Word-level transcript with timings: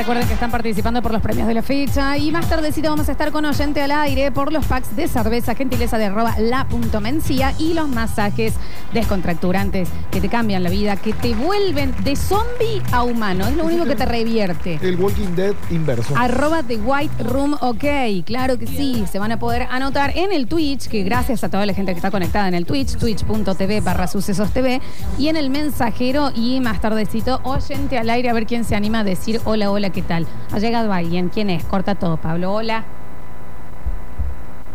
Recuerden 0.00 0.26
que 0.26 0.32
están 0.32 0.50
participando 0.50 1.02
por 1.02 1.12
los 1.12 1.20
premios 1.20 1.46
de 1.46 1.52
la 1.52 1.60
fecha. 1.60 2.16
Y 2.16 2.30
más 2.30 2.48
tardecito 2.48 2.88
vamos 2.88 3.10
a 3.10 3.12
estar 3.12 3.30
con 3.32 3.44
oyente 3.44 3.82
al 3.82 3.90
aire 3.90 4.32
por 4.32 4.50
los 4.50 4.64
packs 4.64 4.96
de 4.96 5.06
cerveza, 5.08 5.54
gentileza 5.54 5.98
de 5.98 6.06
arroba 6.06 6.36
la.mencía 6.38 7.52
y 7.58 7.74
los 7.74 7.86
masajes 7.86 8.54
descontracturantes 8.94 9.90
que 10.10 10.22
te 10.22 10.30
cambian 10.30 10.62
la 10.62 10.70
vida, 10.70 10.96
que 10.96 11.12
te 11.12 11.34
vuelven 11.34 11.94
de 12.02 12.16
zombie 12.16 12.80
a 12.92 13.02
humano. 13.02 13.46
Es 13.46 13.54
lo 13.58 13.66
único 13.66 13.84
que 13.84 13.94
te 13.94 14.06
revierte. 14.06 14.78
El 14.80 14.96
Walking 14.96 15.34
Dead 15.36 15.52
inverso. 15.68 16.16
Arroba 16.16 16.62
The 16.62 16.76
White 16.78 17.22
Room 17.24 17.58
OK. 17.60 17.84
Claro 18.24 18.58
que 18.58 18.66
sí. 18.66 19.04
Se 19.12 19.18
van 19.18 19.32
a 19.32 19.38
poder 19.38 19.66
anotar 19.70 20.16
en 20.16 20.32
el 20.32 20.46
Twitch, 20.46 20.88
que 20.88 21.02
gracias 21.02 21.44
a 21.44 21.50
toda 21.50 21.66
la 21.66 21.74
gente 21.74 21.92
que 21.92 21.98
está 21.98 22.10
conectada 22.10 22.48
en 22.48 22.54
el 22.54 22.64
Twitch, 22.64 22.96
twitch.tv 22.96 23.82
barra 23.82 24.06
sucesos 24.06 24.50
TV, 24.50 24.80
y 25.18 25.28
en 25.28 25.36
el 25.36 25.50
mensajero 25.50 26.32
y 26.34 26.58
más 26.60 26.80
tardecito, 26.80 27.42
oyente 27.44 27.98
al 27.98 28.08
aire 28.08 28.30
a 28.30 28.32
ver 28.32 28.46
quién 28.46 28.64
se 28.64 28.74
anima 28.74 29.00
a 29.00 29.04
decir 29.04 29.42
hola, 29.44 29.70
hola, 29.70 29.89
¿qué 29.92 30.02
tal? 30.02 30.26
Ha 30.52 30.58
llegado 30.58 30.92
alguien. 30.92 31.28
¿Quién 31.28 31.50
es? 31.50 31.64
Corta 31.64 31.94
todo, 31.94 32.16
Pablo. 32.16 32.52
Hola. 32.52 32.84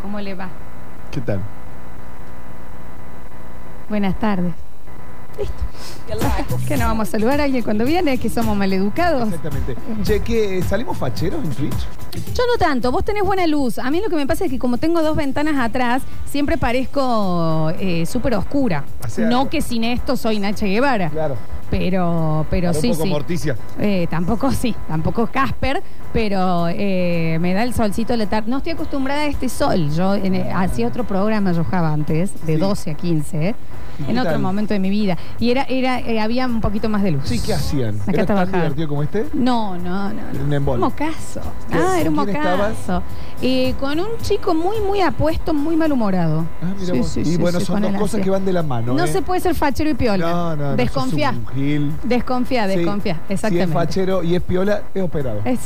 ¿Cómo 0.02 0.20
le 0.20 0.34
va? 0.34 0.48
¿Qué 1.10 1.20
tal? 1.20 1.40
Buenas 3.88 4.18
tardes. 4.18 4.52
Listo. 5.38 5.66
Que 6.66 6.76
no 6.76 6.86
vamos 6.86 7.08
a 7.08 7.10
saludar 7.10 7.40
a 7.40 7.44
alguien 7.44 7.62
cuando 7.62 7.84
viene, 7.84 8.16
que 8.18 8.30
somos 8.30 8.56
maleducados. 8.56 9.28
Exactamente. 9.28 9.76
Che, 10.02 10.20
¿qué, 10.20 10.62
¿salimos 10.62 10.96
facheros 10.96 11.44
en 11.44 11.50
Twitch? 11.50 11.74
Yo 12.34 12.44
no 12.46 12.58
tanto, 12.58 12.92
vos 12.92 13.04
tenés 13.04 13.22
buena 13.24 13.46
luz. 13.46 13.78
A 13.78 13.90
mí 13.90 14.00
lo 14.00 14.08
que 14.08 14.16
me 14.16 14.26
pasa 14.26 14.44
es 14.44 14.50
que 14.50 14.58
como 14.58 14.78
tengo 14.78 15.02
dos 15.02 15.16
ventanas 15.16 15.58
atrás, 15.58 16.02
siempre 16.24 16.56
parezco 16.56 17.72
eh, 17.78 18.06
súper 18.06 18.34
oscura. 18.34 18.84
O 19.04 19.08
sea, 19.08 19.28
no 19.28 19.50
que 19.50 19.60
sin 19.60 19.84
esto 19.84 20.16
soy 20.16 20.38
Nacha 20.38 20.66
Guevara. 20.66 21.10
Claro. 21.10 21.36
Pero, 21.70 22.46
pero 22.50 22.68
Para 22.68 22.80
sí, 22.80 22.88
un 22.88 22.92
poco 22.94 23.04
sí. 23.04 23.10
Morticia. 23.10 23.56
Eh, 23.80 24.06
tampoco 24.08 24.52
sí, 24.52 24.74
tampoco 24.86 25.26
Casper, 25.26 25.82
pero 26.12 26.68
eh, 26.68 27.38
me 27.40 27.52
da 27.54 27.62
el 27.62 27.74
solcito 27.74 28.12
de 28.12 28.18
la 28.18 28.26
tarde. 28.26 28.50
No 28.50 28.58
estoy 28.58 28.72
acostumbrada 28.72 29.22
a 29.22 29.26
este 29.26 29.48
sol. 29.48 29.90
Yo 29.90 30.14
en- 30.14 30.34
eh, 30.34 30.52
hacía 30.54 30.88
otro 30.88 31.04
programa, 31.04 31.52
yo 31.52 31.64
jugaba 31.64 31.92
antes, 31.92 32.32
de 32.46 32.54
Sí. 32.54 32.60
12 32.60 32.90
a 32.90 32.94
15, 32.94 33.48
eh, 33.48 33.54
¿Y 33.98 34.04
qué 34.04 34.10
en 34.12 34.18
otro 34.18 34.32
tal? 34.32 34.40
momento 34.42 34.74
de 34.74 34.80
mi 34.80 34.90
vida. 34.90 35.16
Y 35.38 35.50
era, 35.50 35.62
era, 35.64 36.00
eh, 36.00 36.20
había 36.20 36.46
un 36.46 36.60
poquito 36.60 36.88
más 36.88 37.02
de 37.02 37.12
luz. 37.12 37.22
Sí, 37.24 37.40
¿qué 37.40 37.54
hacían? 37.54 37.96
Acá 38.02 38.10
¿Era 38.12 38.16
tan 38.18 38.26
trabajaba. 38.36 38.58
divertido 38.64 38.88
como 38.88 39.02
este? 39.02 39.26
No, 39.34 39.76
no, 39.78 40.08
no. 40.10 40.14
no. 40.14 40.20
Era 40.34 40.44
un 40.44 40.52
embole. 40.52 40.82
Un 40.82 40.88
mocazo. 40.90 41.40
Ah, 41.72 41.96
era 42.00 42.10
un 42.10 42.16
¿Con 42.16 42.26
quién 42.26 42.38
mocazo. 42.42 43.02
Eh, 43.42 43.74
con 43.80 43.98
un 44.00 44.08
chico 44.22 44.54
muy, 44.54 44.80
muy 44.80 45.00
apuesto, 45.00 45.52
muy 45.54 45.76
malhumorado. 45.76 46.44
Ah, 46.62 46.72
mira 46.78 46.92
Sí, 46.94 46.98
vos. 46.98 47.08
sí, 47.08 47.22
y 47.24 47.36
bueno, 47.36 47.60
son 47.60 47.82
dos 47.82 47.92
cosas 47.94 48.20
que 48.22 48.30
van 48.30 48.44
de 48.44 48.52
la 48.52 48.62
mano. 48.62 48.94
No 48.94 49.04
¿eh? 49.04 49.08
se 49.08 49.22
puede 49.22 49.40
ser 49.40 49.54
fachero 49.54 49.90
y 49.90 49.94
piola. 49.94 50.26
No, 50.30 50.56
no, 50.56 50.70
no. 50.70 50.76
Desconfía. 50.76 51.34
gil. 51.54 51.92
Desconfía, 52.04 52.66
desconfía. 52.66 53.14
Si 53.14 53.20
es 53.20 53.30
Exactamente. 53.44 53.72
fachero 53.74 54.22
y 54.22 54.34
es 54.34 54.42
piola, 54.42 54.82
es 54.94 55.02
operado. 55.02 55.40
Es, 55.44 55.60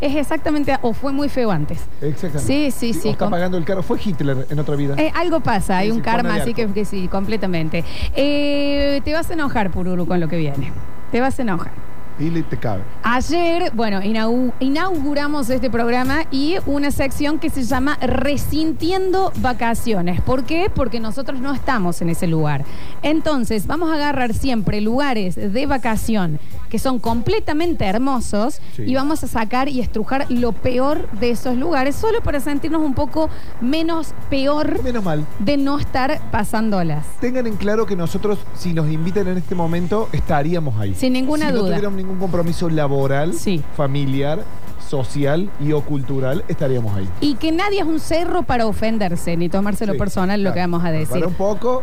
es 0.00 0.16
exactamente, 0.16 0.76
o 0.82 0.92
fue 0.92 1.12
muy 1.12 1.28
feo 1.28 1.50
antes. 1.50 1.78
Exactamente. 2.00 2.70
Sí, 2.70 2.70
sí, 2.92 2.98
o 2.98 3.02
sí, 3.02 3.08
está 3.10 3.28
pagando 3.30 3.56
el 3.58 3.64
carro. 3.64 3.82
Fue 3.82 3.98
Hitler 4.02 4.46
en 4.50 4.58
otra 4.58 4.76
vida. 4.76 4.94
Eh, 4.98 5.10
algo 5.14 5.40
pasa, 5.40 5.78
hay 5.78 5.86
Sí, 5.88 5.92
un 5.92 5.98
sí, 5.98 6.02
karma, 6.02 6.34
así 6.36 6.54
que, 6.54 6.84
sí, 6.84 7.08
completamente. 7.08 7.84
Eh, 8.16 9.00
te 9.04 9.12
vas 9.12 9.30
a 9.30 9.34
enojar, 9.34 9.70
Pururu, 9.70 10.06
con 10.06 10.20
lo 10.20 10.28
que 10.28 10.36
viene. 10.36 10.72
Te 11.12 11.20
vas 11.20 11.38
a 11.38 11.42
enojar. 11.42 11.72
Y 12.16 12.30
le 12.30 12.44
te 12.44 12.56
cabe. 12.56 12.82
Ayer, 13.02 13.72
bueno, 13.74 14.00
inau- 14.00 14.52
inauguramos 14.60 15.50
este 15.50 15.68
programa 15.68 16.20
y 16.30 16.56
una 16.64 16.92
sección 16.92 17.40
que 17.40 17.50
se 17.50 17.64
llama 17.64 17.98
Resintiendo 18.00 19.32
Vacaciones. 19.38 20.20
¿Por 20.20 20.44
qué? 20.44 20.70
Porque 20.72 21.00
nosotros 21.00 21.40
no 21.40 21.52
estamos 21.52 22.00
en 22.02 22.10
ese 22.10 22.28
lugar. 22.28 22.64
Entonces, 23.02 23.66
vamos 23.66 23.90
a 23.90 23.94
agarrar 23.94 24.32
siempre 24.32 24.80
lugares 24.80 25.34
de 25.34 25.66
vacación 25.66 26.38
que 26.74 26.80
son 26.80 26.98
completamente 26.98 27.84
hermosos 27.84 28.60
Sí. 28.74 28.82
y 28.84 28.96
vamos 28.96 29.22
a 29.22 29.28
sacar 29.28 29.68
y 29.68 29.78
estrujar 29.80 30.26
lo 30.28 30.50
peor 30.50 31.08
de 31.20 31.30
esos 31.30 31.56
lugares, 31.56 31.94
solo 31.94 32.20
para 32.20 32.40
sentirnos 32.40 32.82
un 32.82 32.94
poco 32.94 33.30
menos 33.60 34.12
peor 34.28 34.82
Menos 34.82 35.04
mal. 35.04 35.24
de 35.38 35.56
no 35.56 35.78
estar 35.78 36.20
pasándolas. 36.32 37.06
Tengan 37.20 37.46
en 37.46 37.54
claro 37.54 37.86
que 37.86 37.94
nosotros, 37.94 38.40
si 38.58 38.74
nos 38.74 38.90
invitan 38.90 39.28
en 39.28 39.38
este 39.38 39.54
momento, 39.54 40.08
estaríamos 40.10 40.76
ahí. 40.80 40.96
Sin 40.96 41.12
ninguna 41.12 41.46
si 41.46 41.52
duda. 41.52 41.62
no 41.62 41.68
tuviéramos 41.68 41.96
ningún 41.96 42.18
compromiso 42.18 42.68
laboral, 42.68 43.34
Sí. 43.34 43.62
familiar, 43.76 44.42
social 44.88 45.50
y 45.60 45.70
o 45.70 45.80
cultural, 45.82 46.44
estaríamos 46.48 46.92
ahí. 46.96 47.08
Y 47.20 47.34
que 47.36 47.52
nadie 47.52 47.78
es 47.82 47.86
un 47.86 48.00
cerro 48.00 48.42
para 48.42 48.66
ofenderse 48.66 49.36
ni 49.36 49.48
tomárselo 49.48 49.92
Sí, 49.92 49.98
personal 50.00 50.42
lo 50.42 50.50
claro. 50.50 50.54
que 50.54 50.60
vamos 50.60 50.84
a 50.84 50.90
decir. 50.90 51.08
Para 51.20 51.28
un 51.28 51.34
poco, 51.34 51.82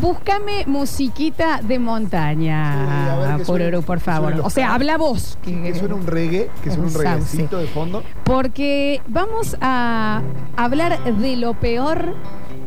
Búscame 0.00 0.64
musiquita 0.66 1.58
de 1.62 1.68
Sí, 1.68 1.74
a 1.74 1.78
montaña, 1.80 3.16
ver 3.36 3.82
por 3.84 4.00
favor. 4.00 4.34
los 4.36 4.46
O 4.46 4.50
sea, 4.50 4.74
habla 4.74 4.96
vos. 4.96 5.38
que- 5.42 5.62
que 5.62 5.74
suena 5.74 5.94
un 5.94 6.06
reggae, 6.06 6.50
que 6.62 6.70
suena 6.70 6.84
un 6.84 6.88
Un 6.88 6.92
sauce. 6.92 7.08
reguecito 7.08 7.58
de 7.58 7.66
fondo. 7.66 8.02
Porque 8.24 9.00
vamos 9.06 9.56
a 9.60 10.22
hablar 10.56 11.02
de 11.04 11.36
lo 11.36 11.54
peor. 11.54 12.14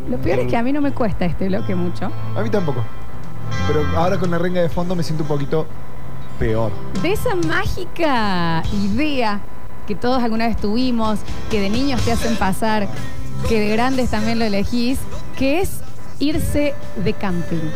Lo 0.09 0.17
peor 0.19 0.39
es 0.39 0.47
que 0.47 0.55
a 0.55 0.61
mí 0.63 0.71
no 0.71 0.81
me 0.81 0.91
cuesta 0.91 1.25
este 1.25 1.47
bloque 1.47 1.73
mucho. 1.75 2.11
A 2.37 2.41
mí 2.41 2.49
tampoco. 2.49 2.81
Pero 3.67 3.81
ahora 3.97 4.17
con 4.19 4.29
la 4.31 4.37
renga 4.37 4.61
de 4.61 4.69
fondo 4.69 4.95
me 4.95 5.01
siento 5.03 5.23
un 5.23 5.27
poquito 5.29 5.65
peor. 6.39 6.71
De 7.01 7.11
esa 7.13 7.33
mágica 7.35 8.61
idea 8.71 9.39
que 9.87 9.95
todos 9.95 10.21
alguna 10.23 10.47
vez 10.47 10.57
tuvimos, 10.57 11.19
que 11.49 11.59
de 11.59 11.69
niños 11.69 12.01
te 12.01 12.11
hacen 12.11 12.35
pasar, 12.37 12.87
que 13.49 13.59
de 13.59 13.69
grandes 13.69 14.09
también 14.11 14.37
lo 14.39 14.45
elegís, 14.45 14.99
que 15.37 15.61
es 15.61 15.81
irse 16.19 16.73
de 17.03 17.13
camping. 17.13 17.69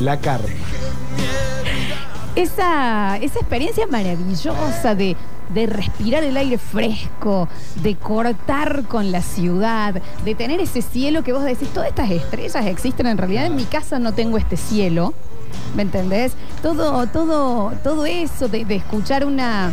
La 0.00 0.18
carne. 0.18 0.56
Esa, 2.36 3.16
esa 3.16 3.40
experiencia 3.40 3.86
maravillosa 3.88 4.94
de, 4.94 5.16
de 5.52 5.66
respirar 5.66 6.22
el 6.22 6.36
aire 6.36 6.58
fresco, 6.58 7.48
de 7.82 7.96
cortar 7.96 8.84
con 8.84 9.10
la 9.10 9.22
ciudad, 9.22 10.00
de 10.24 10.34
tener 10.34 10.60
ese 10.60 10.82
cielo 10.82 11.24
que 11.24 11.32
vos 11.32 11.42
decís, 11.42 11.68
todas 11.70 11.88
estas 11.88 12.10
estrellas 12.10 12.66
existen 12.66 13.06
en 13.06 13.18
realidad, 13.18 13.46
en 13.46 13.56
mi 13.56 13.64
casa 13.64 13.98
no 13.98 14.12
tengo 14.12 14.38
este 14.38 14.56
cielo. 14.56 15.14
¿Me 15.76 15.82
entendés? 15.82 16.32
Todo, 16.62 17.06
todo, 17.06 17.72
todo 17.84 18.06
eso 18.06 18.48
de, 18.48 18.64
de 18.64 18.76
escuchar 18.76 19.24
una 19.24 19.72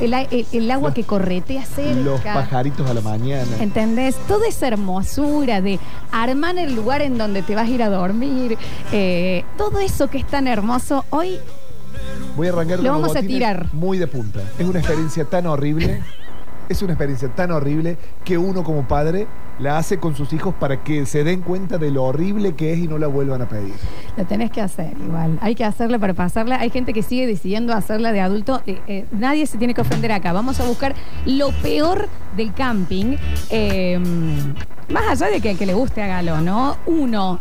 el, 0.00 0.14
a- 0.14 0.22
el- 0.22 0.46
el 0.52 0.70
agua 0.70 0.92
que 0.94 1.04
corretea 1.04 1.64
cerca. 1.64 2.00
Los 2.00 2.20
pajaritos 2.20 2.88
a 2.90 2.94
la 2.94 3.00
mañana. 3.00 3.46
¿Entendés? 3.60 4.16
Toda 4.26 4.46
esa 4.48 4.68
hermosura 4.68 5.60
de 5.60 5.78
armar 6.12 6.58
el 6.58 6.74
lugar 6.74 7.02
en 7.02 7.18
donde 7.18 7.42
te 7.42 7.54
vas 7.54 7.66
a 7.68 7.70
ir 7.70 7.82
a 7.82 7.88
dormir, 7.88 8.58
eh, 8.92 9.44
todo 9.56 9.80
eso 9.80 10.08
que 10.08 10.18
es 10.18 10.26
tan 10.26 10.46
hermoso, 10.48 11.04
hoy 11.10 11.38
Voy 12.36 12.46
a 12.46 12.52
arrancar 12.52 12.78
Lo 12.80 12.92
vamos 12.92 13.10
a 13.10 13.20
botines 13.20 13.26
tirar. 13.26 13.66
Muy 13.72 13.98
de 13.98 14.06
punta. 14.06 14.40
Es 14.58 14.66
una 14.66 14.78
experiencia 14.78 15.24
tan 15.24 15.46
horrible. 15.46 16.00
Es 16.68 16.82
una 16.82 16.92
experiencia 16.92 17.28
tan 17.28 17.50
horrible 17.50 17.96
que 18.24 18.36
uno 18.36 18.62
como 18.62 18.86
padre 18.86 19.26
la 19.58 19.78
hace 19.78 19.98
con 19.98 20.14
sus 20.14 20.32
hijos 20.32 20.54
para 20.54 20.84
que 20.84 21.06
se 21.06 21.24
den 21.24 21.40
cuenta 21.40 21.78
de 21.78 21.90
lo 21.90 22.04
horrible 22.04 22.54
que 22.54 22.72
es 22.72 22.78
y 22.78 22.86
no 22.86 22.98
la 22.98 23.06
vuelvan 23.06 23.42
a 23.42 23.48
pedir. 23.48 23.74
lo 24.16 24.24
tenés 24.24 24.50
que 24.50 24.60
hacer 24.60 24.92
igual. 24.98 25.38
Hay 25.40 25.54
que 25.54 25.64
hacerla 25.64 25.98
para 25.98 26.14
pasarla. 26.14 26.60
Hay 26.60 26.70
gente 26.70 26.92
que 26.92 27.02
sigue 27.02 27.26
decidiendo 27.26 27.72
hacerla 27.72 28.12
de 28.12 28.20
adulto. 28.20 28.62
Eh, 28.66 28.80
eh, 28.86 29.06
nadie 29.12 29.46
se 29.46 29.58
tiene 29.58 29.74
que 29.74 29.80
ofender 29.80 30.12
acá. 30.12 30.32
Vamos 30.32 30.60
a 30.60 30.64
buscar 30.64 30.94
lo 31.26 31.50
peor 31.62 32.08
del 32.36 32.52
camping. 32.52 33.16
Eh, 33.50 33.98
más 34.90 35.08
allá 35.08 35.30
de 35.30 35.40
que 35.40 35.56
que 35.56 35.66
le 35.66 35.74
guste 35.74 36.02
hágalo, 36.02 36.40
¿no? 36.40 36.76
Uno, 36.86 37.38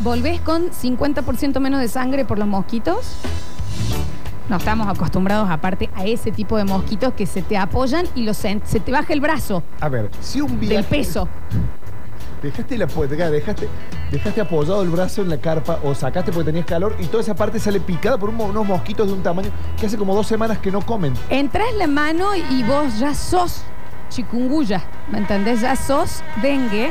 ¿volvés 0.00 0.40
con 0.40 0.70
50% 0.70 1.60
menos 1.60 1.80
de 1.80 1.88
sangre 1.88 2.24
por 2.24 2.38
los 2.38 2.48
mosquitos? 2.48 3.16
No 4.50 4.56
estamos 4.56 4.88
acostumbrados 4.88 5.48
aparte 5.48 5.88
a 5.94 6.04
ese 6.04 6.32
tipo 6.32 6.56
de 6.56 6.64
mosquitos 6.64 7.14
que 7.14 7.24
se 7.24 7.40
te 7.40 7.56
apoyan 7.56 8.04
y 8.16 8.24
los 8.24 8.36
se 8.36 8.56
te 8.58 8.90
baja 8.90 9.12
el 9.12 9.20
brazo 9.20 9.62
A 9.80 9.88
ver, 9.88 10.10
si 10.20 10.40
un 10.40 10.58
viaje... 10.58 10.74
del 10.74 10.84
peso. 10.84 11.28
Dejaste, 12.42 12.76
la, 12.76 12.88
pu- 12.88 13.06
dejaste, 13.06 13.68
dejaste 14.10 14.40
apoyado 14.40 14.82
el 14.82 14.88
brazo 14.88 15.22
en 15.22 15.28
la 15.28 15.36
carpa 15.36 15.78
o 15.84 15.94
sacaste 15.94 16.32
porque 16.32 16.46
tenías 16.46 16.66
calor 16.66 16.96
y 16.98 17.06
toda 17.06 17.22
esa 17.22 17.36
parte 17.36 17.60
sale 17.60 17.78
picada 17.78 18.18
por 18.18 18.30
un 18.30 18.34
mo- 18.34 18.46
unos 18.46 18.66
mosquitos 18.66 19.06
de 19.06 19.12
un 19.12 19.22
tamaño 19.22 19.50
que 19.78 19.86
hace 19.86 19.96
como 19.96 20.16
dos 20.16 20.26
semanas 20.26 20.58
que 20.58 20.72
no 20.72 20.80
comen. 20.80 21.14
Entras 21.28 21.72
la 21.78 21.86
mano 21.86 22.30
y 22.34 22.64
vos 22.64 22.98
ya 22.98 23.14
sos 23.14 23.62
chikungunya, 24.10 24.82
¿me 25.10 25.18
entendés? 25.18 25.62
Ya 25.62 25.74
sos 25.76 26.22
dengue, 26.42 26.90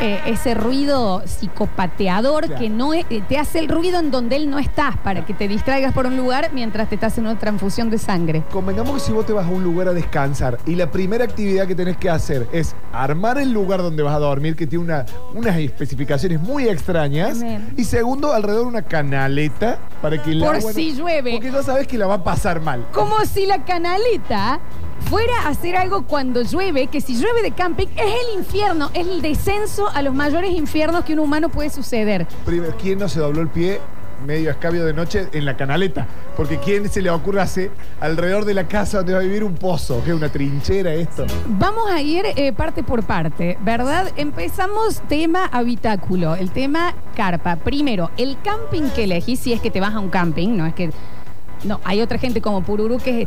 eh, 0.00 0.20
ese 0.26 0.54
ruido 0.54 1.22
psicopateador 1.24 2.46
Claro. 2.46 2.60
que 2.60 2.68
no 2.68 2.94
es- 2.94 3.06
eh, 3.10 3.22
te 3.28 3.38
hace 3.38 3.60
el 3.60 3.68
ruido 3.68 4.00
en 4.00 4.10
donde 4.10 4.34
él 4.36 4.50
no 4.50 4.58
está, 4.58 4.98
para 5.04 5.24
que 5.24 5.34
te 5.34 5.46
distraigas 5.46 5.92
por 5.92 6.06
un 6.06 6.16
lugar 6.16 6.50
mientras 6.52 6.88
te 6.88 6.96
estás 6.96 7.12
haciendo 7.12 7.30
una 7.30 7.38
transfusión 7.38 7.90
de 7.90 7.98
sangre. 7.98 8.42
Convengamos 8.50 8.94
que 8.94 9.00
si 9.00 9.12
vos 9.12 9.24
te 9.24 9.32
vas 9.32 9.46
a 9.46 9.50
un 9.50 9.62
lugar 9.62 9.86
a 9.88 9.92
descansar 9.92 10.58
y 10.66 10.74
la 10.74 10.90
primera 10.90 11.24
actividad 11.24 11.66
que 11.68 11.76
tenés 11.76 11.96
que 11.96 12.10
hacer 12.10 12.48
es 12.52 12.74
armar 12.92 13.38
el 13.38 13.52
lugar 13.52 13.82
donde 13.82 14.02
vas 14.02 14.14
a 14.14 14.18
dormir, 14.18 14.56
que 14.56 14.66
tiene 14.66 14.84
una- 14.84 15.06
unas 15.32 15.56
especificaciones 15.56 16.40
muy 16.40 16.68
extrañas, 16.68 17.40
Amén. 17.40 17.72
y 17.76 17.84
segundo, 17.84 18.32
alrededor 18.32 18.66
una 18.66 18.82
canaleta 18.82 19.78
para 20.02 20.20
que 20.20 20.32
el 20.32 20.40
Por 20.40 20.56
agua 20.56 20.70
no- 20.70 20.74
si 20.74 20.92
llueve. 20.94 21.32
Porque 21.34 21.52
ya 21.52 21.62
sabes 21.62 21.86
que 21.86 21.98
la 21.98 22.06
va 22.08 22.14
a 22.14 22.24
pasar 22.24 22.60
mal. 22.60 22.84
Como 22.92 23.20
si 23.26 23.46
la 23.46 23.64
canaleta 23.64 24.58
fuera 25.04 25.32
a 25.44 25.48
hacer 25.48 25.76
algo 25.76 26.06
cuando 26.06 26.42
llueve, 26.42 26.86
que 26.88 27.00
si 27.00 27.14
llueve 27.14 27.42
de 27.42 27.52
camping 27.52 27.88
es 27.96 28.14
el 28.26 28.38
infierno, 28.38 28.90
es 28.94 29.06
el 29.06 29.22
descenso 29.22 29.88
a 29.88 30.02
los 30.02 30.14
mayores 30.14 30.50
infiernos 30.52 31.04
que 31.04 31.12
un 31.12 31.20
humano 31.20 31.48
puede 31.48 31.70
suceder. 31.70 32.26
Primero, 32.44 32.74
¿quién 32.80 32.98
no 32.98 33.08
se 33.08 33.20
dobló 33.20 33.42
el 33.42 33.48
pie 33.48 33.80
medio 34.24 34.50
escabio 34.50 34.84
de 34.84 34.92
noche 34.92 35.28
en 35.32 35.44
la 35.44 35.56
canaleta. 35.56 36.06
Porque 36.36 36.58
¿quién 36.58 36.88
se 36.88 37.02
le 37.02 37.10
ocurre 37.10 37.40
hacer 37.40 37.70
alrededor 38.00 38.44
de 38.44 38.54
la 38.54 38.66
casa 38.66 38.98
donde 38.98 39.12
va 39.12 39.20
a 39.20 39.22
vivir 39.22 39.44
un 39.44 39.54
pozo? 39.54 40.02
Que 40.02 40.10
es 40.10 40.16
una 40.16 40.28
trinchera 40.28 40.92
esto. 40.94 41.26
Vamos 41.46 41.90
a 41.90 42.00
ir 42.00 42.24
eh, 42.36 42.52
parte 42.52 42.82
por 42.82 43.04
parte, 43.04 43.58
¿verdad? 43.62 44.10
Empezamos 44.16 45.00
tema 45.08 45.46
habitáculo, 45.46 46.34
el 46.34 46.50
tema 46.50 46.94
carpa. 47.14 47.56
Primero, 47.56 48.10
el 48.16 48.36
camping 48.42 48.90
que 48.94 49.04
elegís, 49.04 49.40
si 49.40 49.52
es 49.52 49.60
que 49.60 49.70
te 49.70 49.80
vas 49.80 49.94
a 49.94 50.00
un 50.00 50.10
camping, 50.10 50.56
no 50.56 50.66
es 50.66 50.74
que. 50.74 50.90
No, 51.64 51.80
hay 51.84 52.02
otra 52.02 52.18
gente 52.18 52.42
como 52.42 52.62
Pururú 52.62 52.98
que 52.98 53.26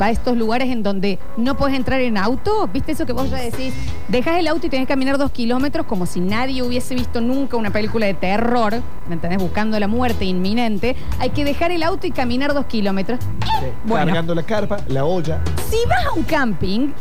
va 0.00 0.06
a 0.06 0.10
estos 0.10 0.36
lugares 0.36 0.70
en 0.70 0.82
donde 0.82 1.18
no 1.36 1.56
puedes 1.56 1.76
entrar 1.76 2.00
en 2.00 2.16
auto. 2.16 2.68
¿Viste 2.72 2.92
eso 2.92 3.04
que 3.04 3.12
vos 3.12 3.30
ya 3.30 3.38
decís? 3.38 3.74
Dejas 4.08 4.38
el 4.38 4.46
auto 4.46 4.66
y 4.66 4.70
tenés 4.70 4.86
que 4.86 4.94
caminar 4.94 5.18
dos 5.18 5.30
kilómetros 5.30 5.86
como 5.86 6.06
si 6.06 6.20
nadie 6.20 6.62
hubiese 6.62 6.94
visto 6.94 7.20
nunca 7.20 7.56
una 7.56 7.70
película 7.70 8.06
de 8.06 8.14
terror, 8.14 8.74
¿me 9.06 9.14
entendés? 9.14 9.38
Buscando 9.38 9.78
la 9.78 9.86
muerte 9.86 10.24
inminente. 10.24 10.96
Hay 11.18 11.30
que 11.30 11.44
dejar 11.44 11.70
el 11.70 11.82
auto 11.82 12.06
y 12.06 12.10
caminar 12.10 12.54
dos 12.54 12.66
kilómetros. 12.66 13.20
Bueno. 13.84 14.06
Cargando 14.06 14.34
la 14.34 14.42
carpa, 14.42 14.78
la 14.88 15.04
olla. 15.04 15.40
Si 15.68 15.76
vas 15.88 16.06
a 16.06 16.12
un 16.12 16.22
camping, 16.22 16.92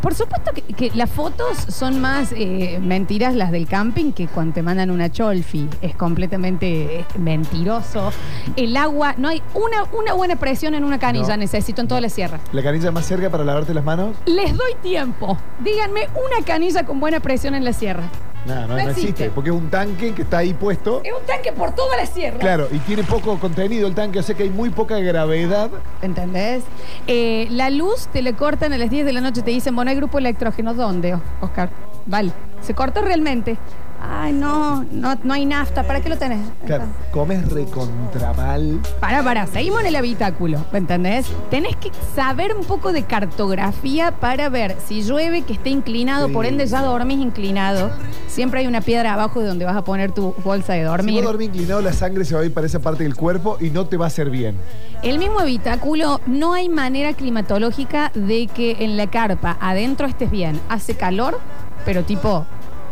por 0.00 0.14
supuesto 0.14 0.52
que, 0.52 0.62
que 0.62 0.90
las 0.94 1.10
fotos 1.10 1.56
son 1.68 2.00
más 2.00 2.32
eh, 2.36 2.78
mentiras 2.82 3.34
las 3.34 3.50
del 3.50 3.66
camping 3.66 4.12
que 4.12 4.26
cuando 4.28 4.54
te 4.54 4.62
mandan 4.62 4.90
una 4.90 5.10
cholfi. 5.10 5.68
Es 5.82 5.94
completamente 5.94 7.00
eh, 7.00 7.04
mentiroso. 7.18 8.12
El 8.56 8.76
agua, 8.76 9.14
no 9.18 9.28
hay 9.28 9.42
una, 9.54 9.84
una 9.98 10.14
buena 10.14 10.36
presión 10.36 10.74
en 10.74 10.84
una 10.84 10.98
canilla, 10.98 11.28
No. 11.30 11.36
necesito 11.38 11.80
en 11.80 11.88
toda 11.88 12.00
la 12.00 12.08
sierra. 12.08 12.38
La 12.52 12.62
canilla 12.62 12.90
más 12.90 13.06
cerca 13.06 13.30
para 13.30 13.44
lavarte 13.44 13.74
las 13.74 13.84
manos. 13.84 14.16
Les 14.26 14.56
doy 14.56 14.74
tiempo. 14.82 15.36
Díganme 15.62 16.02
una 16.12 16.44
canilla 16.44 16.84
con 16.84 17.00
buena 17.00 17.20
presión 17.20 17.54
en 17.54 17.64
la 17.64 17.72
sierra. 17.72 18.04
No, 18.46 18.54
No 18.54 18.66
no 18.68 18.78
existe. 18.78 19.00
existe. 19.00 19.30
Porque 19.30 19.50
es 19.50 19.56
un 19.56 19.68
tanque 19.68 20.14
que 20.14 20.22
está 20.22 20.38
ahí 20.38 20.54
puesto. 20.54 21.02
Es 21.04 21.12
un 21.12 21.26
tanque 21.26 21.52
por 21.52 21.74
toda 21.74 21.96
la 21.96 22.06
sierra. 22.06 22.38
Claro, 22.38 22.68
y 22.70 22.78
tiene 22.78 23.02
poco 23.04 23.38
contenido 23.38 23.86
el 23.86 23.94
tanque, 23.94 24.18
o 24.18 24.22
sea 24.22 24.34
que 24.34 24.44
hay 24.44 24.50
muy 24.50 24.70
poca 24.70 24.98
gravedad. 24.98 25.70
¿Entendés? 26.02 26.62
Eh, 27.06 27.46
la 27.50 27.70
luz 27.70 28.08
te 28.08 28.22
le 28.22 28.34
cortan 28.34 28.72
a 28.72 28.78
las 28.78 28.90
10 28.90 29.04
de 29.04 29.12
la 29.12 29.20
noche, 29.20 29.42
te 29.42 29.50
dicen, 29.50 29.74
bueno, 29.76 29.90
hay 29.90 29.96
grupo 29.96 30.18
electrógeno. 30.18 30.74
¿Dónde, 30.74 31.18
Oscar? 31.40 31.70
Vale. 32.06 32.32
¿Se 32.62 32.74
cortó 32.74 33.02
realmente? 33.02 33.56
Ay, 34.00 34.32
no, 34.32 34.84
no, 34.92 35.16
no 35.24 35.34
hay 35.34 35.44
nafta. 35.44 35.82
¿Para 35.82 36.00
qué 36.00 36.08
lo 36.08 36.16
tenés? 36.16 36.38
Claro, 36.66 36.84
comes 37.10 37.50
recontra 37.50 38.32
mal. 38.32 38.80
Para, 39.00 39.22
para, 39.24 39.46
seguimos 39.46 39.80
en 39.80 39.86
el 39.86 39.96
habitáculo, 39.96 40.64
¿me 40.72 40.78
entendés? 40.78 41.26
Tenés 41.50 41.74
que 41.76 41.90
saber 42.14 42.54
un 42.54 42.64
poco 42.64 42.92
de 42.92 43.02
cartografía 43.04 44.12
para 44.12 44.48
ver 44.48 44.76
si 44.86 45.02
llueve 45.02 45.42
que 45.42 45.54
esté 45.54 45.70
inclinado, 45.70 46.28
Sí. 46.28 46.32
por 46.32 46.46
ende 46.46 46.66
ya 46.66 46.82
dormís 46.82 47.18
inclinado. 47.18 47.90
Siempre 48.28 48.60
hay 48.60 48.66
una 48.66 48.80
piedra 48.82 49.14
abajo 49.14 49.40
de 49.40 49.46
donde 49.48 49.64
vas 49.64 49.76
a 49.76 49.82
poner 49.82 50.12
tu 50.12 50.32
bolsa 50.44 50.74
de 50.74 50.80
Si 50.80 50.84
dormir. 50.84 51.14
vos 51.16 51.24
dormís 51.32 51.48
inclinado, 51.48 51.80
la 51.80 51.92
sangre 51.92 52.24
se 52.24 52.34
va 52.34 52.42
a 52.42 52.44
ir 52.44 52.54
para 52.54 52.66
esa 52.66 52.78
parte 52.78 53.02
del 53.02 53.16
cuerpo 53.16 53.56
y 53.60 53.70
no 53.70 53.86
te 53.86 53.96
va 53.96 54.04
a 54.04 54.08
hacer 54.08 54.30
bien. 54.30 54.56
El 55.02 55.18
mismo 55.18 55.40
habitáculo, 55.40 56.20
no 56.26 56.52
hay 56.54 56.68
manera 56.68 57.12
climatológica 57.14 58.10
de 58.14 58.46
que 58.46 58.76
en 58.84 58.96
la 58.96 59.08
carpa 59.08 59.56
adentro 59.60 60.06
estés 60.06 60.30
bien. 60.30 60.60
Hace 60.68 60.94
calor, 60.94 61.38
pero 61.84 62.04
tipo 62.04 62.46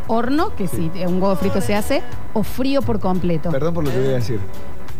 horno, 0.08 0.54
que 0.54 0.66
si 0.68 0.90
un 1.06 1.20
huevo 1.22 1.36
frito 1.36 1.60
se 1.60 1.74
hace, 1.74 2.02
o 2.32 2.42
frío 2.42 2.82
por 2.82 3.00
completo. 3.00 3.50
Perdón 3.50 3.74
por 3.74 3.84
lo 3.84 3.90
que 3.90 3.98
voy 3.98 4.08
a 4.08 4.12
decir. 4.12 4.40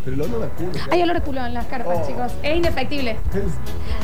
Pero 0.04 0.14
el 0.24 0.32
olor 0.32 0.44
a 0.44 0.48
culo. 0.50 0.70
Hay 0.92 1.02
olor 1.02 1.16
a 1.16 1.20
culo 1.20 1.44
en 1.44 1.54
las 1.54 1.66
carpas, 1.66 1.98
Oh. 2.02 2.06
chicos. 2.06 2.32
Es 2.42 2.56
indefectible. 2.56 3.16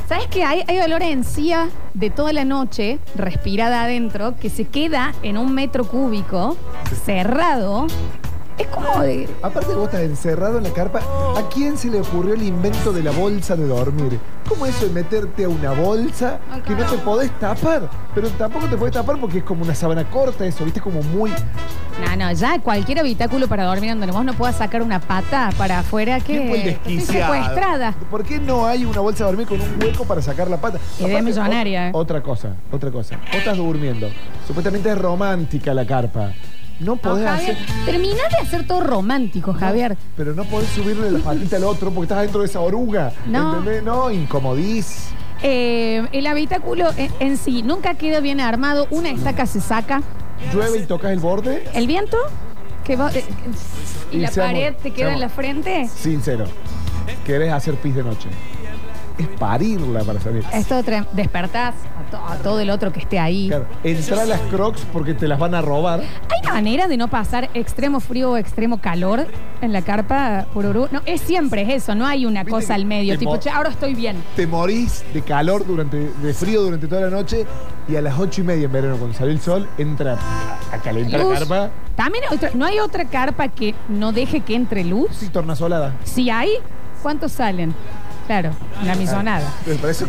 ¿Sabes 0.09 0.27
qué? 0.27 0.43
Hay, 0.43 0.65
hay 0.67 0.81
olor 0.81 1.01
a 1.03 1.09
encía 1.09 1.69
de 1.95 2.11
toda 2.11 2.33
la 2.33 2.45
noche, 2.45 2.99
respirada 3.15 3.85
adentro, 3.85 4.35
que 4.37 4.51
se 4.51 4.65
queda 4.65 5.13
en 5.23 5.39
un 5.39 5.55
metro 5.55 5.85
cúbico, 5.85 6.57
cerrado. 7.05 7.87
Es 8.59 8.67
como 8.69 9.01
de. 9.01 9.29
Aparte 9.43 9.69
que 9.71 9.75
vos 9.75 9.87
estás 9.87 10.03
encerrado 10.03 10.59
en 10.59 10.65
la 10.65 10.71
carpa, 10.71 11.01
¿a 11.01 11.49
quién 11.53 11.77
se 11.79 11.89
le 11.91 12.01
ocurrió 12.01 12.35
el 12.35 12.43
invento 12.43 12.93
de 12.93 13.03
la 13.03 13.11
bolsa 13.11 13.57
de 13.57 13.67
dormir? 13.67 14.19
¿Cómo 14.49 14.67
eso 14.67 14.87
de 14.87 14.93
meterte 14.93 15.45
a 15.45 15.49
una 15.49 15.71
bolsa 15.73 16.39
que 16.67 16.75
no 16.75 16.85
te 16.85 16.99
podés 16.99 17.31
tapar? 17.39 17.89
Pero 18.15 18.29
tampoco 18.31 18.67
te 18.67 18.77
podés 18.77 18.93
tapar 18.95 19.19
porque 19.19 19.39
es 19.39 19.45
como 19.45 19.63
una 19.65 19.75
sábana 19.75 20.05
corta 20.11 20.45
eso, 20.45 20.65
¿viste? 20.65 20.81
Como 20.81 21.03
muy... 21.03 21.31
No, 22.05 22.17
no, 22.17 22.33
ya 22.33 22.59
cualquier 22.61 23.01
habitáculo 23.01 23.49
para 23.49 23.65
dormir 23.65 23.91
donde 23.91 24.07
vos 24.11 24.25
no 24.25 24.33
puedas 24.35 24.57
sacar 24.57 24.83
una 24.83 24.99
pata 25.01 25.51
para 25.59 25.81
afuera, 25.81 26.19
que 26.21 26.25
¿Quién 26.39 26.49
fue 26.49 26.63
el 26.63 26.69
estoy 26.71 26.97
desquiciado? 26.97 27.33
secuestrada. 27.35 27.95
¿Por 28.11 28.25
qué 28.25 28.39
no 28.39 28.67
hay 28.67 28.85
una 28.85 29.01
bolsa 29.01 29.25
de 29.25 29.31
dormir 29.31 29.47
con 29.47 29.61
un 29.61 29.83
hueco 29.83 30.05
para 30.05 30.21
sacar 30.23 30.49
la 30.49 30.57
pata? 30.59 30.79
Idea 30.99 31.09
Aparte, 31.09 31.23
millonaria, 31.23 31.81
o- 31.83 31.87
¿eh? 31.89 31.91
Otra 31.95 32.23
cosa, 32.23 32.57
otra 32.71 32.91
cosa. 32.91 33.17
Vos 33.17 33.35
estás 33.37 33.57
durmiendo. 33.57 34.09
Supuestamente 34.47 34.91
es 34.91 34.99
romántica 34.99 35.73
la 35.75 35.87
carpa. 35.87 36.33
No 36.85 36.97
podés 36.97 37.27
hacer... 37.27 37.57
termina 37.85 38.23
de 38.31 38.37
hacer 38.43 38.67
todo 38.67 38.81
romántico, 38.81 39.53
Javier. 39.53 39.97
Pero 40.17 40.35
no 40.35 40.45
podés 40.45 40.69
subirle 40.71 41.11
la 41.11 41.19
patita 41.21 41.57
al 41.57 41.65
otro 41.65 41.91
porque 41.91 42.05
estás 42.07 42.23
dentro 42.23 42.41
de 42.41 42.47
esa 42.47 42.61
oruga. 42.61 43.13
No. 43.27 43.59
¿Entendés? 43.59 43.83
No, 43.83 44.11
incomodís. 44.11 45.09
Eh, 45.43 46.07
el 46.13 46.27
habitáculo 46.27 46.91
en, 46.97 47.11
en 47.21 47.37
sí 47.37 47.63
nunca 47.63 47.95
queda 47.95 48.21
bien 48.21 48.41
armado. 48.41 48.87
Una 48.91 49.11
estaca 49.11 49.47
se 49.47 49.61
saca. 49.61 50.03
Llueve 50.53 50.79
y 50.79 50.87
tocas 50.87 51.13
el 51.13 51.21
borde. 51.21 51.65
El 51.75 51.87
viento, 51.87 52.17
que 52.85 52.97
va- 52.97 53.11
eh, 53.13 53.25
y, 54.11 54.17
Y 54.17 54.21
la 54.21 54.29
seamos- 54.31 54.53
pared 54.53 54.75
te 54.83 54.91
queda 54.93 55.13
en 55.13 55.19
seamos- 55.19 55.21
la 55.21 55.29
frente. 55.29 55.89
Sincero. 55.89 56.45
¿Querés 57.27 57.53
hacer 57.53 57.75
pis 57.77 57.95
de 57.95 58.03
noche? 58.05 58.29
Es 59.19 59.27
parirla 59.39 60.01
para 60.05 60.21
salir. 60.21 60.45
Esto 60.53 60.83
tre- 60.83 61.07
despertás 61.13 61.75
a, 61.75 62.11
to- 62.11 62.17
a 62.33 62.37
todo 62.37 62.61
el 62.61 62.71
otro 62.71 62.93
que 62.93 63.01
esté 63.01 63.19
ahí. 63.19 63.49
Claro, 63.49 63.67
entra 63.85 64.23
a 64.23 64.25
las 64.27 64.41
crocs 64.43 64.87
porque 64.93 65.15
te 65.15 65.29
las 65.29 65.39
van 65.39 65.55
a 65.55 65.61
robar. 65.63 66.01
¿Hay 66.01 66.51
manera 66.53 66.89
de 66.89 66.97
no 66.97 67.09
pasar 67.09 67.49
extremo 67.55 68.01
frío 68.01 68.33
o 68.33 68.37
extremo 68.37 68.79
calor 68.81 69.27
en 69.61 69.73
la 69.73 69.83
carpa 69.83 70.47
Pururú? 70.53 70.89
No, 70.91 71.01
es 71.07 71.21
siempre 71.21 71.63
es 71.63 71.69
eso, 71.83 71.95
no 71.95 72.07
hay 72.07 72.27
una 72.27 72.43
Viste 72.43 72.51
cosa 72.61 72.75
al 72.75 72.85
medio, 72.85 73.19
tipo, 73.19 73.33
mo- 73.33 73.39
che, 73.41 73.51
ahora 73.51 73.71
estoy 73.71 73.95
bien. 73.95 74.17
Te 74.37 74.47
morís 74.47 75.05
de 75.13 75.23
calor 75.23 75.67
durante, 75.67 75.99
de 76.11 76.35
frío 76.35 76.63
durante 76.63 76.87
toda 76.89 77.03
la 77.03 77.11
noche 77.11 77.47
y 77.89 77.97
a 77.97 78.01
las 78.03 78.19
ocho 78.19 78.41
y 78.41 78.45
media 78.45 78.65
en 78.67 78.73
verano, 78.73 78.97
cuando 78.97 79.17
sale 79.17 79.33
el 79.33 79.41
sol, 79.41 79.69
entra 79.79 80.19
a, 80.19 80.75
a 80.75 80.79
calentar 80.79 81.21
la 81.21 81.27
Luz. 81.27 81.39
carpa. 81.39 81.71
También 81.97 82.25
hay 82.31 82.37
otra- 82.37 82.51
no 82.55 82.65
hay 82.65 82.79
otra 82.79 83.05
carpa 83.05 83.49
que 83.49 83.75
no 83.89 84.13
deje 84.13 84.41
que 84.41 84.55
entre 84.55 84.85
luz. 84.85 85.11
Sí, 85.19 85.29
tornasolada. 85.29 85.95
Si 86.05 86.31
hay, 86.31 86.51
¿cuántos 87.03 87.33
salen? 87.33 87.75
Claro, 88.33 88.57
la 88.87 88.95
misonada. 88.95 89.53
Pero 89.63 89.77
para 89.77 89.91
eso 89.91 90.09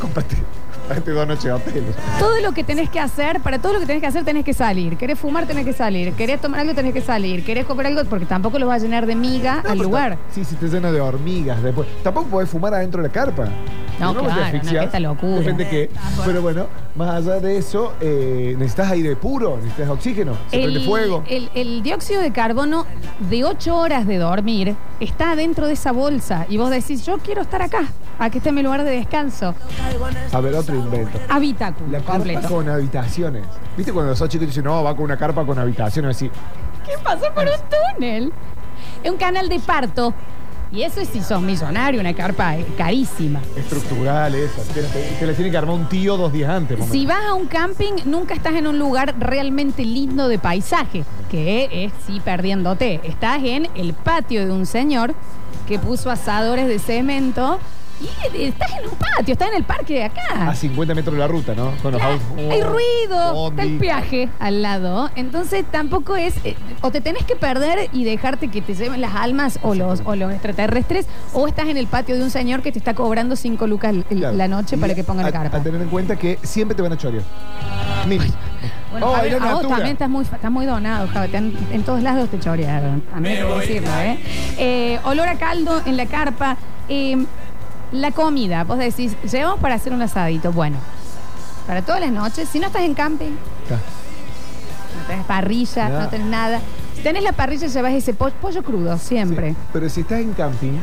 dos 0.90 1.28
noches 1.28 1.44
de 1.44 1.52
hotel. 1.52 1.84
Todo 2.20 2.40
lo 2.42 2.52
que 2.52 2.64
tenés 2.64 2.90
que 2.90 3.00
hacer, 3.00 3.40
para 3.42 3.60
todo 3.60 3.74
lo 3.74 3.80
que 3.80 3.86
tenés 3.86 4.02
que 4.02 4.08
hacer 4.08 4.24
tenés 4.24 4.44
que 4.46 4.54
salir. 4.54 4.98
Querés 4.98 5.18
fumar, 5.20 5.46
tenés 5.48 5.66
que 5.66 5.74
salir. 5.74 6.14
Querés 6.14 6.42
tomar 6.42 6.60
algo, 6.62 6.74
tenés 6.74 6.94
que 6.94 7.02
salir. 7.02 7.44
Querés 7.44 7.66
comer 7.66 7.88
algo, 7.88 8.04
porque 8.06 8.26
tampoco 8.26 8.60
lo 8.60 8.68
va 8.68 8.76
a 8.76 8.80
llenar 8.80 9.06
de 9.06 9.16
miga 9.16 9.56
No, 9.64 9.70
al 9.72 9.78
pero 9.78 9.84
lugar. 9.84 10.12
ta- 10.18 10.34
Sí, 10.34 10.44
sí, 10.46 10.56
te 10.56 10.68
llena 10.68 10.92
de 10.92 11.02
hormigas 11.02 11.62
después. 11.64 11.88
Tampoco 12.04 12.28
podés 12.28 12.50
fumar 12.50 12.74
adentro 12.74 13.02
de 13.02 13.08
la 13.08 13.14
carpa. 13.14 13.46
No, 14.00 14.12
claro, 14.16 14.36
no, 14.36 14.44
asfixias, 14.44 14.86
esta 14.86 15.00
locura. 15.00 15.40
Depende 15.40 15.70
qué. 15.70 15.90
Pero 16.26 16.42
bueno, 16.42 16.66
más 16.96 17.12
allá 17.16 17.40
de 17.40 17.58
eso, 17.58 17.94
eh, 18.02 18.56
necesitas 18.58 18.92
aire 18.92 19.16
puro, 19.16 19.58
necesitas 19.58 19.90
oxígeno, 19.90 20.34
se 20.50 20.58
prende 20.64 20.80
fuego. 20.82 21.24
el- 21.30 21.50
el 21.54 21.84
dióxido 21.84 22.20
de 22.22 22.32
carbono 22.32 22.86
de 23.30 23.46
8 23.46 23.78
horas 23.78 24.08
de 24.08 24.18
dormir 24.18 24.76
está 25.00 25.36
dentro 25.36 25.68
de 25.68 25.74
esa 25.74 25.92
bolsa. 25.92 26.46
Y 26.50 26.58
vos 26.58 26.72
decís, 26.72 27.06
yo 27.06 27.20
quiero 27.20 27.44
estar 27.44 27.62
acá. 27.62 27.84
Aquí 28.20 28.40
está 28.40 28.52
mi 28.52 28.62
lugar 28.64 28.84
de 28.84 28.92
descanso. 28.92 29.54
A 30.32 30.40
ver, 30.40 30.56
otro 30.56 30.73
invento. 30.76 31.20
Habitáculo 31.30 31.92
La 31.92 32.00
carpa 32.00 32.14
completo. 32.14 32.48
con 32.50 32.70
habitaciones. 32.70 33.46
¿Viste 33.78 33.92
cuando 33.94 34.16
sos 34.16 34.30
chicos 34.30 34.48
dicen, 34.48 34.64
no, 34.66 34.84
va 34.84 34.96
con 34.96 35.06
una 35.06 35.18
carpa 35.18 35.46
con 35.46 35.58
habitaciones 35.60 36.16
así? 36.16 36.30
¿Qué 36.86 36.94
pasó 37.04 37.26
por 37.34 37.46
un 37.46 37.96
túnel? 37.98 38.34
Es 39.04 39.12
un 39.12 39.18
canal 39.18 39.50
de 39.50 39.60
parto. 39.60 40.14
Y 40.72 40.82
eso 40.82 41.02
es 41.02 41.08
si 41.10 41.22
sos 41.22 41.40
millonario, 41.40 42.00
una 42.02 42.16
carpa 42.16 42.58
eh, 42.58 42.66
carísima. 42.76 43.40
Estructural, 43.56 44.34
eso. 44.34 44.60
Te, 44.74 44.82
te- 44.82 45.16
te 45.20 45.26
la 45.28 45.34
tiene 45.34 45.52
que 45.52 45.58
armar 45.58 45.76
un 45.76 45.88
tío 45.88 46.18
dos 46.18 46.34
días 46.34 46.50
antes. 46.50 46.78
por 46.80 46.88
Si 46.88 47.06
menos. 47.06 47.16
vas 47.16 47.26
a 47.30 47.34
un 47.36 47.46
camping, 47.46 47.94
nunca 48.06 48.34
estás 48.34 48.56
en 48.56 48.66
un 48.66 48.80
lugar 48.80 49.14
realmente 49.20 49.86
lindo 49.86 50.28
de 50.28 50.40
paisaje, 50.40 51.04
que 51.30 51.70
es 51.86 51.94
sí 52.08 52.20
perdiéndote. 52.26 53.02
Estás 53.04 53.44
en 53.44 53.68
el 53.76 53.94
patio 53.94 54.48
de 54.48 54.52
un 54.52 54.66
señor 54.66 55.14
que 55.68 55.78
puso 55.78 56.10
asadores 56.10 56.68
de 56.68 56.80
cemento 56.80 57.60
y 58.38 58.44
estás 58.44 58.72
en 58.80 58.90
un 58.90 58.96
patio, 58.96 59.34
estás 59.34 59.50
en 59.50 59.56
el 59.56 59.64
parque 59.64 59.94
de 59.96 60.04
acá. 60.06 60.50
A 60.50 60.56
50 60.56 60.94
metros 60.96 61.14
de 61.16 61.20
la 61.20 61.28
ruta, 61.28 61.54
¿no? 61.56 61.72
Con 61.82 61.92
los 61.94 62.02
Claro, 62.02 62.14
autos. 62.16 62.52
hay 62.52 62.62
ruido, 62.62 63.34
Bondi. 63.34 63.62
está 63.62 63.64
el 63.74 63.78
peaje 63.80 64.30
al 64.40 64.62
lado. 64.62 65.10
Entonces 65.16 65.66
tampoco 65.72 66.16
es. 66.16 66.34
eh, 66.44 66.56
o 66.82 66.92
te 66.92 67.02
tenés 67.02 67.24
que 67.26 67.36
perder 67.36 67.90
y 67.94 68.04
dejarte 68.04 68.50
que 68.50 68.62
te 68.62 68.74
lleven 68.76 69.02
las 69.02 69.16
almas 69.16 69.60
o 69.62 69.76
los, 69.76 70.02
o 70.06 70.16
los 70.16 70.32
extraterrestres, 70.32 71.06
o 71.34 71.48
estás 71.48 71.68
en 71.68 71.78
el 71.78 71.88
patio 71.88 72.16
de 72.16 72.24
un 72.24 72.30
señor 72.32 72.62
que 72.62 72.72
te 72.72 72.80
está 72.80 72.94
cobrando 72.94 73.36
5 73.36 73.68
lucas 73.68 73.94
el- 73.94 74.04
Claro. 74.04 74.36
la 74.36 74.48
noche 74.48 74.76
Y 74.76 74.80
para 74.80 74.96
que 74.96 75.04
ponga 75.04 75.22
a- 75.22 75.26
la 75.26 75.32
carpa. 75.32 75.58
A 75.58 75.64
tener 75.64 75.82
en 75.82 75.90
cuenta 75.90 76.16
que 76.16 76.40
siempre 76.44 76.76
te 76.76 76.82
van 76.82 76.94
a 76.94 76.98
chorear. 76.98 77.24
Mínimo. 78.08 78.34
Bueno, 78.92 79.08
Oh, 79.12 79.18
era 79.18 79.38
a 79.38 79.40
vos 79.40 79.48
Natura. 79.64 79.68
también 79.70 79.94
estás 79.94 80.10
muy, 80.10 80.24
estás 80.24 80.52
muy 80.52 80.66
donado, 80.66 81.08
Javier. 81.08 81.32
Te 81.32 81.38
han- 81.38 81.54
en 81.72 81.84
todos 81.84 82.04
lados 82.04 82.30
te 82.30 82.40
chorearon. 82.40 83.02
A 83.16 83.20
mí 83.20 83.30
hay 83.30 83.38
que 83.38 83.44
decirlo, 83.60 83.90
¿eh? 84.02 84.18
Eh, 84.58 85.00
Olor 85.06 85.28
a 85.28 85.36
caldo 85.36 85.82
en 85.86 85.98
la 85.98 86.06
carpa. 86.06 86.58
Eh, 86.90 87.26
la 87.94 88.12
comida, 88.12 88.64
vos 88.64 88.78
decís, 88.78 89.16
llevamos 89.32 89.60
para 89.60 89.76
hacer 89.76 89.94
un 89.94 90.02
asadito. 90.02 90.52
Bueno, 90.52 90.78
para 91.68 91.82
todas 91.82 92.02
las 92.02 92.12
noches, 92.12 92.50
si 92.50 92.60
no 92.60 92.68
estás 92.68 92.82
en 92.84 92.94
camping, 92.94 93.32
no 93.32 95.08
tenés 95.08 95.26
parrilla, 95.26 95.90
no 95.90 96.10
tenés 96.10 96.28
nada. 96.28 96.60
tenés 97.02 97.24
la 97.24 97.32
parrilla, 97.34 97.68
llevas 97.68 97.94
ese 97.94 98.14
po- 98.14 98.30
pollo 98.42 98.64
crudo, 98.64 98.98
siempre. 98.98 99.52
Sí, 99.52 99.56
Pero 99.74 99.90
si 99.90 100.02
estás 100.02 100.20
en 100.22 100.34
camping, 100.34 100.74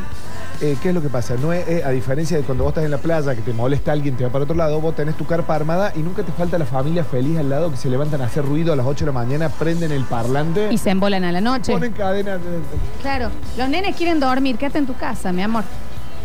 eh, 0.61 0.77
¿qué 0.81 0.89
es 0.89 0.93
lo 0.95 1.01
que 1.01 1.09
pasa? 1.09 1.35
No 1.41 1.51
es, 1.51 1.67
eh, 1.67 1.83
a 1.83 1.89
diferencia 1.89 2.37
de 2.37 2.43
cuando 2.43 2.63
vos 2.63 2.71
estás 2.71 2.83
en 2.85 2.91
la 2.91 2.99
playa, 2.99 3.33
que 3.35 3.41
te 3.41 3.53
molesta 3.53 3.91
alguien, 3.91 4.15
te 4.15 4.23
va 4.25 4.29
para 4.29 4.43
otro 4.43 4.55
lado, 4.55 4.79
vos 4.79 4.95
tenés 4.95 5.15
tu 5.15 5.25
carpa 5.25 5.55
armada 5.55 5.91
y 5.95 5.99
nunca 5.99 6.21
te 6.23 6.31
falta 6.31 6.57
la 6.59 6.65
familia 6.65 7.03
feliz 7.03 7.39
al 7.39 7.49
lado 7.49 7.71
que 7.71 7.77
se 7.77 7.89
levantan 7.89 8.21
a 8.21 8.25
hacer 8.25 8.45
ruido 8.45 8.71
a 8.71 8.75
las 8.75 8.85
8 8.85 9.05
de 9.05 9.11
la 9.11 9.17
mañana, 9.19 9.49
prenden 9.49 9.91
el 9.91 10.03
parlante, 10.03 10.71
Y 10.71 10.77
se 10.77 10.91
embolan 10.91 11.23
a 11.23 11.31
la 11.31 11.41
noche. 11.41 11.71
ponen 11.71 11.91
cadena. 11.93 12.33
de- 12.37 12.41
Claro, 13.01 13.29
los 13.57 13.67
nenes 13.69 13.95
quieren 13.95 14.19
dormir, 14.19 14.57
quédate 14.57 14.77
en 14.77 14.85
tu 14.85 14.95
casa, 14.95 15.31
mi 15.31 15.41
amor. 15.41 15.63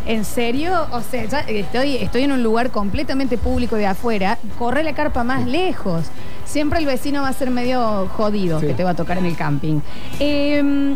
¿En 0.07 0.23
serio? 0.25 0.73
O 0.91 1.01
sea, 1.01 1.25
ya 1.25 1.39
estoy, 1.41 1.97
estoy 1.97 2.23
en 2.23 2.31
un 2.31 2.41
lugar 2.41 2.71
completamente 2.71 3.37
público 3.37 3.75
de 3.75 3.85
afuera, 3.85 4.37
corre 4.57 4.81
la 4.83 4.93
carpa 4.93 5.23
más 5.23 5.45
lejos. 5.45 6.05
Siempre 6.45 6.79
el 6.79 6.85
vecino 6.85 7.21
va 7.21 7.27
a 7.29 7.33
ser 7.33 7.49
medio 7.51 8.07
jodido 8.15 8.59
Sí. 8.61 8.67
que 8.67 8.73
te 8.73 8.83
va 8.85 8.91
a 8.91 8.95
tocar 8.95 9.17
en 9.17 9.25
el 9.25 9.35
camping. 9.35 9.81
Eh, 10.19 10.95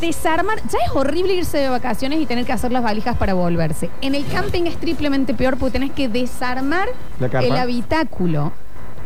desarmar, 0.00 0.58
ya 0.70 0.78
es 0.84 0.90
horrible 0.94 1.34
irse 1.34 1.58
de 1.58 1.68
vacaciones 1.68 2.20
y 2.20 2.26
tener 2.26 2.44
que 2.44 2.52
hacer 2.52 2.72
las 2.72 2.82
valijas 2.82 3.16
para 3.16 3.34
volverse. 3.34 3.88
En 4.00 4.14
el 4.14 4.26
camping 4.26 4.64
es 4.64 4.76
triplemente 4.76 5.32
peor 5.34 5.56
porque 5.56 5.72
tenés 5.78 5.92
que 5.92 6.08
desarmar 6.08 6.88
La 7.20 7.28
carpa. 7.28 7.46
el 7.46 7.56
habitáculo 7.56 8.52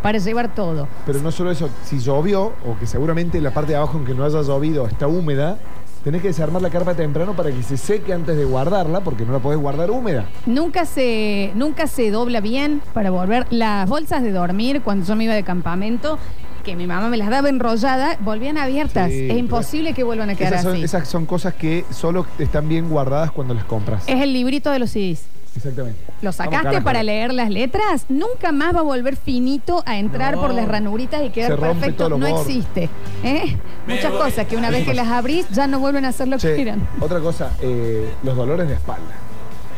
para 0.02 0.19
llevar 0.19 0.52
todo. 0.54 0.88
Pero 1.07 1.21
no 1.21 1.31
solo 1.31 1.52
eso, 1.52 1.69
si 1.85 2.00
llovió, 2.00 2.47
o 2.66 2.76
que 2.81 2.87
seguramente 2.87 3.40
la 3.40 3.52
parte 3.52 3.73
de 3.73 3.76
abajo, 3.76 3.99
aunque 3.99 4.14
no 4.14 4.25
haya 4.25 4.42
llovido, 4.42 4.88
está 4.88 5.07
húmeda, 5.07 5.59
tenés 6.04 6.23
que 6.23 6.28
desarmar 6.28 6.62
la 6.62 6.71
carpa 6.71 6.94
temprano 6.94 7.35
para 7.35 7.50
que 7.50 7.62
se 7.62 7.76
seque 7.76 8.12
antes 8.12 8.37
de 8.37 8.44
guardarla, 8.44 9.00
porque 9.00 9.25
no 9.25 9.32
la 9.32 9.38
podés 9.38 9.59
guardar 9.59 9.90
húmeda. 9.90 10.26
Nunca 10.47 10.85
se, 10.85 11.52
nunca 11.54 11.87
se 11.87 12.11
dobla 12.11 12.40
bien 12.40 12.82
para 12.92 13.11
volver. 13.11 13.47
Las 13.50 13.88
bolsas 13.88 14.23
de 14.23 14.32
dormir, 14.32 14.82
cuando 14.82 15.06
yo 15.06 15.16
me 15.16 15.25
iba 15.25 15.35
de 15.35 15.42
campamento, 15.42 16.18
que 16.64 16.76
mi 16.76 16.87
mamá 16.87 17.09
me 17.09 17.16
las 17.16 17.28
daba 17.28 17.49
enrolladas, 17.49 18.18
volvían 18.21 18.56
abiertas. 18.59 19.11
Sí, 19.11 19.28
es 19.30 19.37
imposible 19.37 19.94
que 19.94 20.04
vuelvan 20.04 20.30
a 20.30 20.35
quedar 20.35 20.52
Esas 20.54 20.62
son, 20.64 20.73
así. 20.75 20.85
esas 20.85 21.09
son 21.09 21.26
cosas 21.26 21.54
que 21.54 21.85
solo 21.90 22.26
están 22.38 22.68
bien 22.68 22.88
guardadas 22.88 23.32
cuando 23.32 23.54
las 23.54 23.64
compras. 23.64 24.04
Es 24.06 24.21
el 24.21 24.32
librito 24.32 24.71
de 24.71 24.78
los 24.78 24.90
CDs. 24.90 25.25
Exactamente. 25.54 25.99
¿Lo 26.23 26.32
sacaste 26.32 26.80
para 26.80 27.02
leer 27.02 27.32
las 27.35 27.50
letras? 27.50 28.06
Nunca 28.09 28.52
más 28.52 28.75
va 28.75 28.80
a 28.80 28.82
volver 28.82 29.16
finito 29.16 29.82
a 29.87 29.99
entrar 29.99 30.35
No. 30.35 30.40
por 30.42 30.54
las 30.54 30.66
ranuritas 30.66 31.23
y 31.23 31.30
quedar 31.30 31.52
rompe 31.52 31.66
perfecto. 31.75 31.97
todos 32.09 32.11
los 32.11 32.21
No 32.21 32.28
bordes. 32.37 32.47
existe. 32.56 32.88
¿eh? 33.23 33.56
Muchas 33.87 34.12
cosas 34.12 34.47
que 34.47 34.56
una 34.56 34.71
vez 34.71 34.85
que 34.87 34.94
las 34.94 35.09
abrís 35.09 35.47
ya 35.50 35.66
no 35.66 35.78
vuelven 35.78 36.04
a 36.04 36.12
ser 36.12 36.28
lo 36.28 36.37
que 36.37 36.42
Che, 36.42 36.62
eran. 36.62 36.88
otra 37.00 37.21
cosa, 37.21 37.50
eh, 37.61 38.12
los 38.23 38.37
dolores 38.37 38.66
de 38.68 38.75
espalda. 38.75 39.12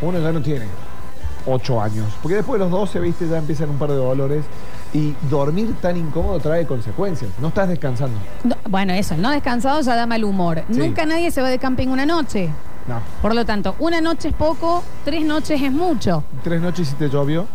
Uno 0.00 0.18
ya 0.20 0.32
no 0.32 0.40
tiene 0.42 0.66
8 1.46 1.80
años. 1.80 2.06
Porque 2.22 2.36
después 2.36 2.58
de 2.58 2.64
los 2.66 2.70
12, 2.70 3.00
viste, 3.00 3.28
ya 3.28 3.38
empiezan 3.38 3.70
un 3.70 3.78
par 3.78 3.90
de 3.90 3.96
dolores. 3.96 4.44
Y 4.92 5.12
dormir 5.28 5.74
tan 5.80 5.96
incómodo 5.96 6.38
trae 6.38 6.66
consecuencias. 6.66 7.28
No 7.40 7.48
estás 7.48 7.68
descansando. 7.68 8.16
No, 8.44 8.54
bueno, 8.68 8.92
eso, 8.92 9.14
el 9.14 9.22
no 9.22 9.30
descansado 9.32 9.80
ya 9.80 9.96
da 9.96 10.06
mal 10.06 10.22
humor. 10.22 10.62
Sí. 10.70 10.78
Nunca 10.78 11.04
nadie 11.04 11.32
se 11.32 11.42
va 11.42 11.48
de 11.48 11.58
camping 11.58 11.88
una 11.88 12.06
noche. 12.06 12.48
No. 12.86 13.00
Por 13.22 13.34
lo 13.34 13.44
tanto, 13.44 13.74
una 13.78 14.00
noche 14.00 14.28
es 14.28 14.34
poco, 14.34 14.82
tres 15.04 15.24
noches 15.24 15.60
es 15.62 15.72
mucho. 15.72 16.22
Tres 16.42 16.60
noches 16.60 16.88
si 16.88 16.94
te 16.94 17.08
llovió. 17.08 17.46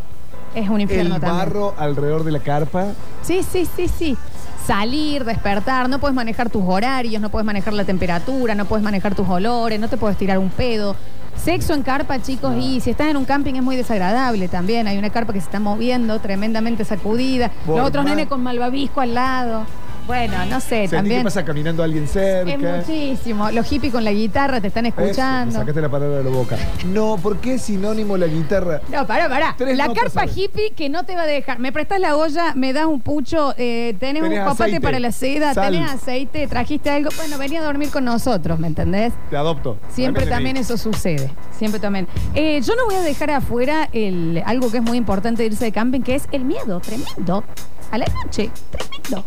Es 0.55 0.67
un 0.69 0.81
infierno 0.81 1.15
El 1.15 1.21
también. 1.21 1.38
barro 1.45 1.75
alrededor 1.77 2.24
de 2.24 2.31
la 2.31 2.39
carpa. 2.39 2.88
Sí, 3.21 3.41
sí, 3.43 3.67
sí, 3.75 3.88
sí. 3.88 4.17
Salir, 4.65 5.24
despertar, 5.25 5.88
no 5.89 6.00
puedes 6.00 6.15
manejar 6.15 6.50
tus 6.50 6.63
horarios, 6.65 7.21
no 7.21 7.29
puedes 7.29 7.45
manejar 7.45 7.74
la 7.74 7.86
temperatura, 7.86 8.55
no 8.55 8.65
puedes 8.65 8.83
manejar 8.83 9.15
tus 9.15 9.27
olores, 9.27 9.79
no 9.79 9.88
te 9.88 9.98
puedes 9.98 10.17
tirar 10.17 10.38
un 10.39 10.50
pedo. 10.50 10.95
Sexo 11.36 11.74
en 11.74 11.83
carpa, 11.83 12.21
chicos, 12.21 12.53
y 12.59 12.79
si 12.81 12.89
estás 12.91 13.07
en 13.07 13.17
un 13.17 13.25
camping 13.25 13.53
es 13.55 13.63
muy 13.63 13.75
desagradable 13.75 14.48
también. 14.48 14.88
Hay 14.88 14.98
una 14.98 15.09
carpa 15.09 15.31
que 15.33 15.39
se 15.39 15.45
está 15.45 15.59
moviendo, 15.59 16.19
tremendamente 16.19 16.83
sacudida. 16.86 17.50
Por 17.65 17.77
Los 17.77 17.88
otros 17.88 18.03
más- 18.03 18.13
nenes 18.15 18.27
con 18.27 18.43
malvavisco 18.43 19.01
al 19.01 19.13
lado. 19.13 19.63
Bueno, 20.09 20.43
no 20.47 20.59
sé, 20.59 20.87
Sentí 20.87 20.95
también. 20.95 21.19
que 21.19 21.23
pasa 21.25 21.45
caminando 21.45 21.83
alguien 21.83 22.07
cerca. 22.07 22.51
Es 22.79 22.87
muchísimo. 22.87 23.51
Los 23.51 23.67
hippies 23.67 23.93
con 23.93 24.03
la 24.03 24.11
guitarra 24.11 24.59
te 24.59 24.65
están 24.69 24.87
Eso, 24.87 24.99
escuchando. 24.99 25.59
sacaste 25.59 25.81
la 25.81 25.89
palabra 25.89 26.17
de 26.17 26.23
la 26.23 26.29
boca. 26.31 26.57
No, 26.87 27.17
¿por 27.21 27.37
qué 27.37 27.53
es 27.53 27.61
sinónimo 27.61 28.17
la 28.17 28.25
guitarra? 28.25 28.81
No, 28.91 29.05
pará, 29.05 29.29
pará. 29.29 29.53
Tres 29.55 29.77
la 29.77 29.85
notas, 29.85 30.05
carpa 30.05 30.21
¿sabes? 30.21 30.35
hippie 30.35 30.71
que 30.71 30.89
no 30.89 31.03
te 31.03 31.13
va 31.15 31.21
a 31.21 31.25
dejar. 31.27 31.59
Me 31.59 31.71
prestas 31.71 31.99
la 31.99 32.15
olla, 32.17 32.55
me 32.55 32.73
das 32.73 32.87
un 32.87 33.01
pucho, 33.01 33.53
eh, 33.55 33.95
tenés 33.99 34.23
un 34.23 34.29
Tenés 34.29 34.43
papate 34.45 34.63
aceite, 34.63 34.81
para 34.81 34.99
la 34.99 35.11
seda, 35.11 35.53
sal. 35.53 35.71
tenés 35.71 35.91
aceite, 35.91 36.47
trajiste 36.47 36.89
algo. 36.89 37.11
Bueno, 37.15 37.37
venía 37.37 37.59
a 37.59 37.63
dormir 37.63 37.91
con 37.91 38.03
nosotros, 38.03 38.57
¿me 38.59 38.65
entendés? 38.65 39.13
Te 39.29 39.37
adopto. 39.37 39.77
Siempre 39.93 40.25
también 40.25 40.57
eso 40.57 40.75
sucede. 40.75 41.29
Siempre 41.55 41.79
también. 41.79 42.07
Eh, 42.33 42.61
yo 42.63 42.73
no 42.75 42.85
voy 42.85 42.95
a 42.95 43.01
dejar 43.01 43.29
afuera 43.29 43.87
el, 43.93 44.41
algo 44.43 44.71
que 44.71 44.77
es 44.77 44.83
muy 44.83 44.97
importante 44.97 45.43
de 45.43 45.49
irse 45.49 45.65
de 45.65 45.71
camping, 45.71 46.01
que 46.01 46.15
es 46.15 46.23
el 46.31 46.45
miedo 46.45 46.79
tremendo 46.79 47.43
a 47.91 47.97
la 47.99 48.05
noche. 48.23 48.49
Tremendo. 48.71 49.23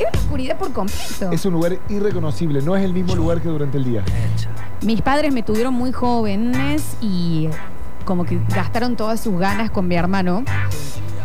Es 0.00 0.08
una 0.08 0.18
oscuridad 0.20 0.56
por 0.56 0.72
completo. 0.72 1.30
Es 1.30 1.44
un 1.44 1.52
lugar 1.52 1.78
irreconocible. 1.88 2.62
No 2.62 2.74
es 2.76 2.84
el 2.84 2.92
mismo 2.92 3.14
lugar 3.14 3.40
que 3.40 3.48
durante 3.48 3.78
el 3.78 3.84
día. 3.84 4.02
Mis 4.82 5.02
padres 5.02 5.32
me 5.32 5.42
tuvieron 5.42 5.74
muy 5.74 5.92
jóvenes 5.92 6.96
y 7.02 7.48
como 8.04 8.24
que 8.24 8.40
gastaron 8.54 8.96
todas 8.96 9.20
sus 9.20 9.38
ganas 9.38 9.70
con 9.70 9.86
mi 9.86 9.94
hermano. 9.96 10.42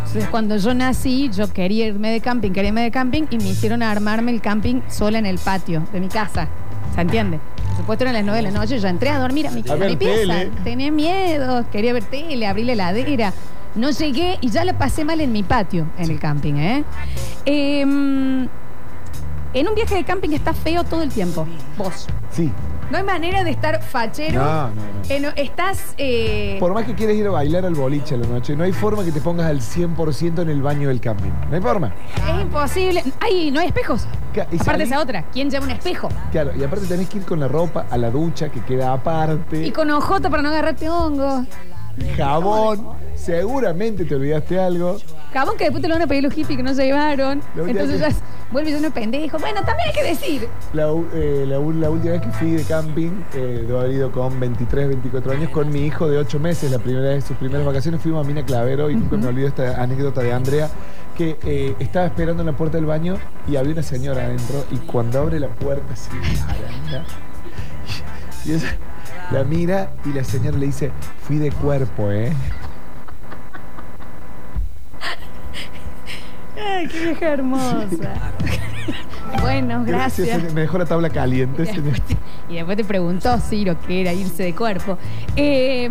Entonces 0.08 0.28
cuando 0.30 0.58
yo 0.58 0.74
nací, 0.74 1.30
yo 1.34 1.52
quería 1.52 1.88
irme 1.88 2.10
de 2.12 2.20
camping, 2.22 2.52
quería 2.52 2.70
irme 2.70 2.82
de 2.84 2.92
camping 2.92 3.24
y 3.30 3.38
me 3.38 3.50
hicieron 3.50 3.82
armarme 3.82 4.32
el 4.32 4.42
camping 4.42 4.82
sola 4.90 5.20
en 5.20 5.26
el 5.26 5.40
patio 5.40 5.84
de 5.92 6.00
mi 6.00 6.08
casa. 6.10 6.48
¿Se 6.94 7.02
entiende? 7.02 7.40
Por 7.70 7.78
supuesto 7.78 8.04
eran 8.06 8.14
las 8.14 8.24
nueve 8.24 8.38
de 8.38 8.44
la 8.52 8.58
noche, 8.58 8.80
yo 8.80 8.88
entré 8.88 9.10
a 9.10 9.20
dormir 9.20 9.48
a 9.48 9.52
mi, 9.52 9.62
A 9.68 9.74
a 9.74 9.76
mi 9.76 9.82
ver 9.82 9.98
pieza. 9.98 10.16
tele. 10.16 10.52
Tenía 10.64 10.92
miedo, 10.92 11.66
quería 11.72 11.92
ver 11.94 12.04
tele, 12.06 12.48
abrí 12.48 12.64
la 12.64 12.74
heladera. 12.74 13.34
No 13.76 13.90
llegué 13.92 14.38
y 14.40 14.50
ya 14.50 14.64
la 14.64 14.78
pasé 14.78 15.04
mal 15.04 15.20
en 15.20 15.34
mi 15.34 15.44
patio, 15.44 15.86
en 15.98 16.10
el 16.12 16.18
camping, 16.20 16.54
¿eh? 16.56 16.84
Em, 17.46 18.48
en 19.56 19.68
un 19.68 19.74
viaje 19.76 19.96
de 19.96 20.04
camping 20.04 20.30
está 20.32 20.54
feo 20.54 20.84
todo 20.84 21.02
el 21.02 21.10
tiempo. 21.10 21.48
Vos. 21.78 22.08
Sí. 22.32 22.52
No 22.92 23.00
hay 23.00 23.04
manera 23.04 23.44
de 23.44 23.50
estar 23.50 23.82
fachero. 23.82 24.40
No, 24.44 24.68
no, 24.68 24.76
no. 24.76 24.82
Eh, 25.10 25.20
no, 25.20 25.30
estás. 25.36 25.96
eh, 25.98 26.58
Por 26.60 26.72
más 26.76 26.86
que 26.86 26.94
quieras 26.94 27.16
ir 27.16 27.26
a 27.26 27.32
bailar 27.32 27.66
al 27.66 27.74
boliche 27.74 28.14
a 28.14 28.18
la 28.20 28.28
noche, 28.28 28.56
no 28.56 28.64
hay 28.64 28.74
forma 28.74 29.04
que 29.04 29.12
te 29.12 29.22
pongas 29.22 29.48
al 29.48 29.60
100% 29.62 30.44
en 30.44 30.50
el 30.50 30.62
baño 30.62 30.90
del 30.90 31.02
camping. 31.02 31.32
No 31.50 31.56
hay 31.56 31.62
forma. 31.64 31.92
es 32.36 32.42
imposible. 32.44 33.04
Ay, 33.20 33.50
no 33.50 33.60
hay 33.60 33.68
espejos. 33.68 34.06
Ca- 34.36 34.46
y 34.52 34.58
Aparte 34.62 34.84
esa 34.84 35.00
otra. 35.00 35.24
¿Quién 35.32 35.50
lleva 35.50 35.66
un 35.66 35.72
espejo? 35.72 36.10
Claro, 36.32 36.52
y 36.56 36.64
aparte 36.64 36.86
tenés 36.86 37.10
que 37.10 37.18
ir 37.18 37.26
con 37.26 37.40
la 37.40 37.48
ropa 37.48 37.88
a 37.90 37.98
la 37.98 38.12
ducha 38.12 38.50
que 38.50 38.60
queda 38.62 38.94
aparte. 38.94 39.66
Y 39.66 39.72
con 39.72 39.90
ojota 39.90 40.30
para 40.30 40.44
no 40.44 40.50
agarrarte 40.50 40.88
hongo. 40.88 41.44
Jabón. 42.18 42.88
Seguramente 43.16 44.06
te 44.06 44.16
olvidaste 44.16 44.60
algo. 44.60 44.98
Jabón 45.34 45.58
que 45.58 45.64
después 45.66 45.82
te 45.82 45.88
lo 45.88 45.96
van 45.96 46.04
a 46.04 46.08
pedir 46.08 46.24
los 46.24 46.34
hippies 46.34 46.58
que 46.58 46.64
no 46.64 46.74
se 46.74 46.86
llevaron. 46.86 47.42
La 47.56 47.64
Entonces 47.64 48.00
ya 48.00 48.10
vuelve 48.52 48.70
lleno 48.72 48.84
de 48.84 48.92
pendejo. 48.92 49.38
Bueno, 49.40 49.62
también 49.66 49.88
hay 49.90 49.94
que 49.94 50.04
decir. 50.04 50.48
La, 50.74 50.92
u- 50.92 51.08
eh, 51.14 51.46
la 51.48 51.60
u- 51.60 51.72
la 51.72 51.90
última 51.90 52.14
vez 52.14 52.22
que 52.22 52.32
fui 52.32 52.52
de 52.52 52.64
camping, 52.64 53.12
eh, 53.34 53.64
debo 53.66 53.80
haber 53.80 53.92
ido 53.94 54.12
con 54.12 54.40
23, 54.40 54.90
24 54.90 55.32
años, 55.32 55.50
con 55.50 55.72
mi 55.72 55.86
hijo 55.86 56.08
de 56.08 56.18
8 56.18 56.40
meses, 56.40 56.70
la 56.72 56.80
primera 56.80 57.10
vez, 57.10 57.24
sus 57.24 57.38
primeras 57.38 57.66
vacaciones, 57.66 58.02
fuimos 58.02 58.24
a 58.24 58.28
Mina 58.28 58.44
Clavero 58.46 58.90
y 58.90 58.96
nunca 58.96 59.18
me 59.18 59.28
olvido 59.28 59.48
esta 59.48 59.82
anécdota 59.82 60.22
de 60.22 60.34
Andrea, 60.34 60.70
que 61.18 61.38
eh, 61.44 61.76
estaba 61.80 62.06
esperando 62.06 62.44
en 62.44 62.48
la 62.48 62.54
puerta 62.58 62.78
del 62.78 62.86
baño 62.86 63.18
y 63.48 63.56
había 63.56 63.72
una 63.74 63.84
señora 63.84 64.26
adentro 64.26 64.64
y 64.72 64.78
cuando 64.78 65.20
abre 65.22 65.40
la 65.40 65.48
puerta, 65.50 65.94
así, 65.94 66.10
araña, 66.44 67.06
y 68.46 68.52
ella 68.54 68.76
la 69.32 69.44
mira 69.44 69.92
y 70.06 70.14
la 70.14 70.24
señora 70.24 70.58
le 70.58 70.68
dice, 70.68 70.92
fui 71.24 71.38
de 71.38 71.52
cuerpo, 71.52 72.12
¿eh? 72.12 72.32
Ay, 76.58 76.88
qué 76.88 77.00
vieja 77.00 77.30
hermosa. 77.30 77.88
bueno, 79.42 79.84
gracias. 79.86 80.54
Me 80.54 80.62
dejó 80.62 80.78
la 80.78 80.86
tabla 80.86 81.10
caliente, 81.10 81.64
Y 81.64 81.66
después, 81.66 82.02
te, 82.02 82.18
y 82.50 82.56
después 82.56 82.78
te 82.78 82.84
preguntó 82.84 83.38
Ciro 83.40 83.76
qué 83.86 84.02
era 84.02 84.14
irse 84.14 84.44
de 84.44 84.56
cuerpo. 84.56 84.98
Eh, 85.36 85.90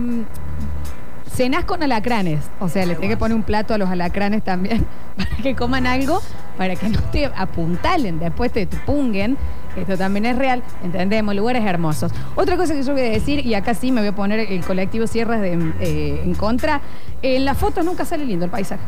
cenás 1.34 1.64
con 1.64 1.82
alacranes. 1.82 2.40
O 2.60 2.68
sea, 2.68 2.86
le 2.86 2.94
tenés 2.94 3.10
que 3.10 3.16
poner 3.16 3.36
un 3.36 3.42
plato 3.42 3.74
a 3.74 3.78
los 3.78 3.90
alacranes 3.90 4.42
también 4.42 4.86
para 5.16 5.36
que 5.42 5.54
coman 5.54 5.86
algo, 5.86 6.22
para 6.56 6.76
que 6.76 6.88
no 6.88 7.00
te 7.12 7.26
apuntalen, 7.26 8.18
después 8.18 8.52
te 8.52 8.66
punguen. 8.66 9.36
Esto 9.76 9.96
también 9.96 10.26
es 10.26 10.36
real, 10.36 10.62
entendemos, 10.82 11.34
lugares 11.34 11.64
hermosos. 11.64 12.12
Otra 12.36 12.56
cosa 12.56 12.74
que 12.74 12.82
yo 12.82 12.92
voy 12.92 13.02
a 13.02 13.10
decir, 13.10 13.44
y 13.44 13.54
acá 13.54 13.74
sí 13.74 13.92
me 13.92 14.00
voy 14.00 14.08
a 14.08 14.14
poner 14.14 14.40
el 14.40 14.64
colectivo 14.64 15.06
Sierras 15.06 15.40
de, 15.40 15.52
eh, 15.80 16.22
en 16.24 16.34
contra, 16.34 16.80
en 17.22 17.44
las 17.44 17.58
fotos 17.58 17.84
nunca 17.84 18.04
sale 18.04 18.24
lindo 18.24 18.44
el 18.44 18.50
paisaje. 18.50 18.82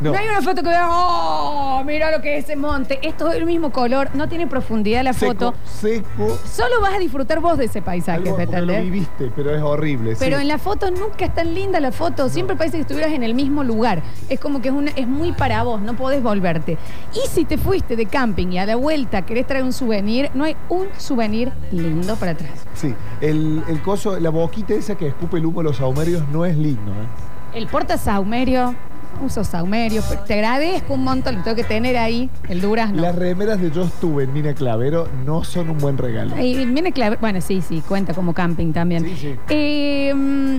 No. 0.00 0.12
No. 0.12 0.18
hay 0.18 0.26
una 0.28 0.42
foto 0.42 0.62
que 0.62 0.68
vea, 0.68 0.86
oh, 0.90 1.82
mira 1.84 2.10
lo 2.10 2.20
que 2.20 2.36
es 2.38 2.44
ese 2.44 2.56
monte. 2.56 2.98
Esto 3.02 3.30
es 3.30 3.36
el 3.36 3.46
mismo 3.46 3.70
color, 3.70 4.10
no 4.14 4.28
tiene 4.28 4.46
profundidad 4.46 5.02
la 5.04 5.12
foto. 5.14 5.54
Seco, 5.64 6.02
seco. 6.16 6.38
Solo 6.50 6.80
vas 6.80 6.94
a 6.94 6.98
disfrutar 6.98 7.40
vos 7.40 7.56
de 7.58 7.66
ese 7.66 7.80
paisaje, 7.80 8.18
Algo 8.18 8.36
¿te 8.36 8.46
porque 8.46 8.62
lo 8.62 8.72
viviste, 8.80 9.30
pero 9.34 9.54
es 9.54 9.62
horrible. 9.62 10.16
Pero 10.18 10.36
sí. 10.36 10.42
en 10.42 10.48
la 10.48 10.58
foto 10.58 10.90
nunca 10.90 11.24
es 11.26 11.34
tan 11.34 11.54
linda 11.54 11.78
la 11.80 11.92
foto. 11.92 12.28
Siempre 12.28 12.56
parece 12.56 12.76
que 12.78 12.82
estuvieras 12.82 13.12
en 13.12 13.22
el 13.22 13.34
mismo 13.34 13.62
lugar. 13.64 14.02
Es 14.28 14.40
como 14.40 14.60
que 14.60 14.68
es, 14.68 14.74
una- 14.74 14.90
es 14.92 15.06
muy 15.06 15.32
para 15.32 15.62
vos, 15.62 15.80
no 15.80 15.94
podés 15.96 16.22
volverte. 16.22 16.76
Y 17.14 17.28
si 17.28 17.44
te 17.44 17.56
fuiste 17.58 17.96
de 17.96 18.06
camping 18.06 18.48
y 18.48 18.58
a 18.58 18.66
la 18.66 18.76
vuelta 18.76 19.22
querés 19.22 19.46
traer 19.46 19.64
un 19.64 19.72
souvenir, 19.72 20.30
no 20.34 20.44
hay 20.44 20.56
un 20.68 20.88
souvenir 20.98 21.52
lindo 21.70 22.16
para 22.16 22.32
atrás. 22.32 22.50
Sí, 22.74 22.94
el, 23.20 23.62
el 23.68 23.80
coso, 23.82 24.18
la 24.18 24.30
boquita 24.30 24.74
esa 24.74 24.96
que 24.96 25.06
escupe 25.06 25.38
el 25.38 25.46
humo 25.46 25.60
de 25.60 25.64
los 25.68 25.76
saumerios 25.76 26.26
no 26.32 26.44
es 26.44 26.56
lindo. 26.56 26.90
¿eh? 26.90 27.58
El 27.58 27.68
porta 27.68 27.96
saumerio, 27.96 28.74
uso 29.20 29.44
saumerio, 29.44 30.02
pero 30.08 30.22
te 30.22 30.34
agradezco 30.34 30.94
un 30.94 31.04
montón, 31.04 31.36
lo 31.36 31.42
tengo 31.42 31.56
que 31.56 31.64
tener 31.64 31.96
ahí, 31.96 32.30
el 32.48 32.60
durazno. 32.60 33.02
Las 33.02 33.14
remeras 33.14 33.60
de 33.60 33.70
yo 33.70 33.82
estuve 33.82 34.24
en 34.24 34.32
Mina 34.32 34.54
Clavero 34.54 35.08
no 35.24 35.44
son 35.44 35.70
un 35.70 35.78
buen 35.78 35.98
regalo. 35.98 36.38
Y 36.38 36.64
viene 36.66 36.92
clave. 36.92 37.16
Bueno, 37.20 37.40
sí, 37.40 37.62
sí, 37.62 37.82
cuenta 37.86 38.14
como 38.14 38.34
camping 38.34 38.72
también. 38.72 39.04
Sí, 39.04 39.16
sí. 39.16 39.36
Eh, 39.48 40.12
mm, 40.14 40.56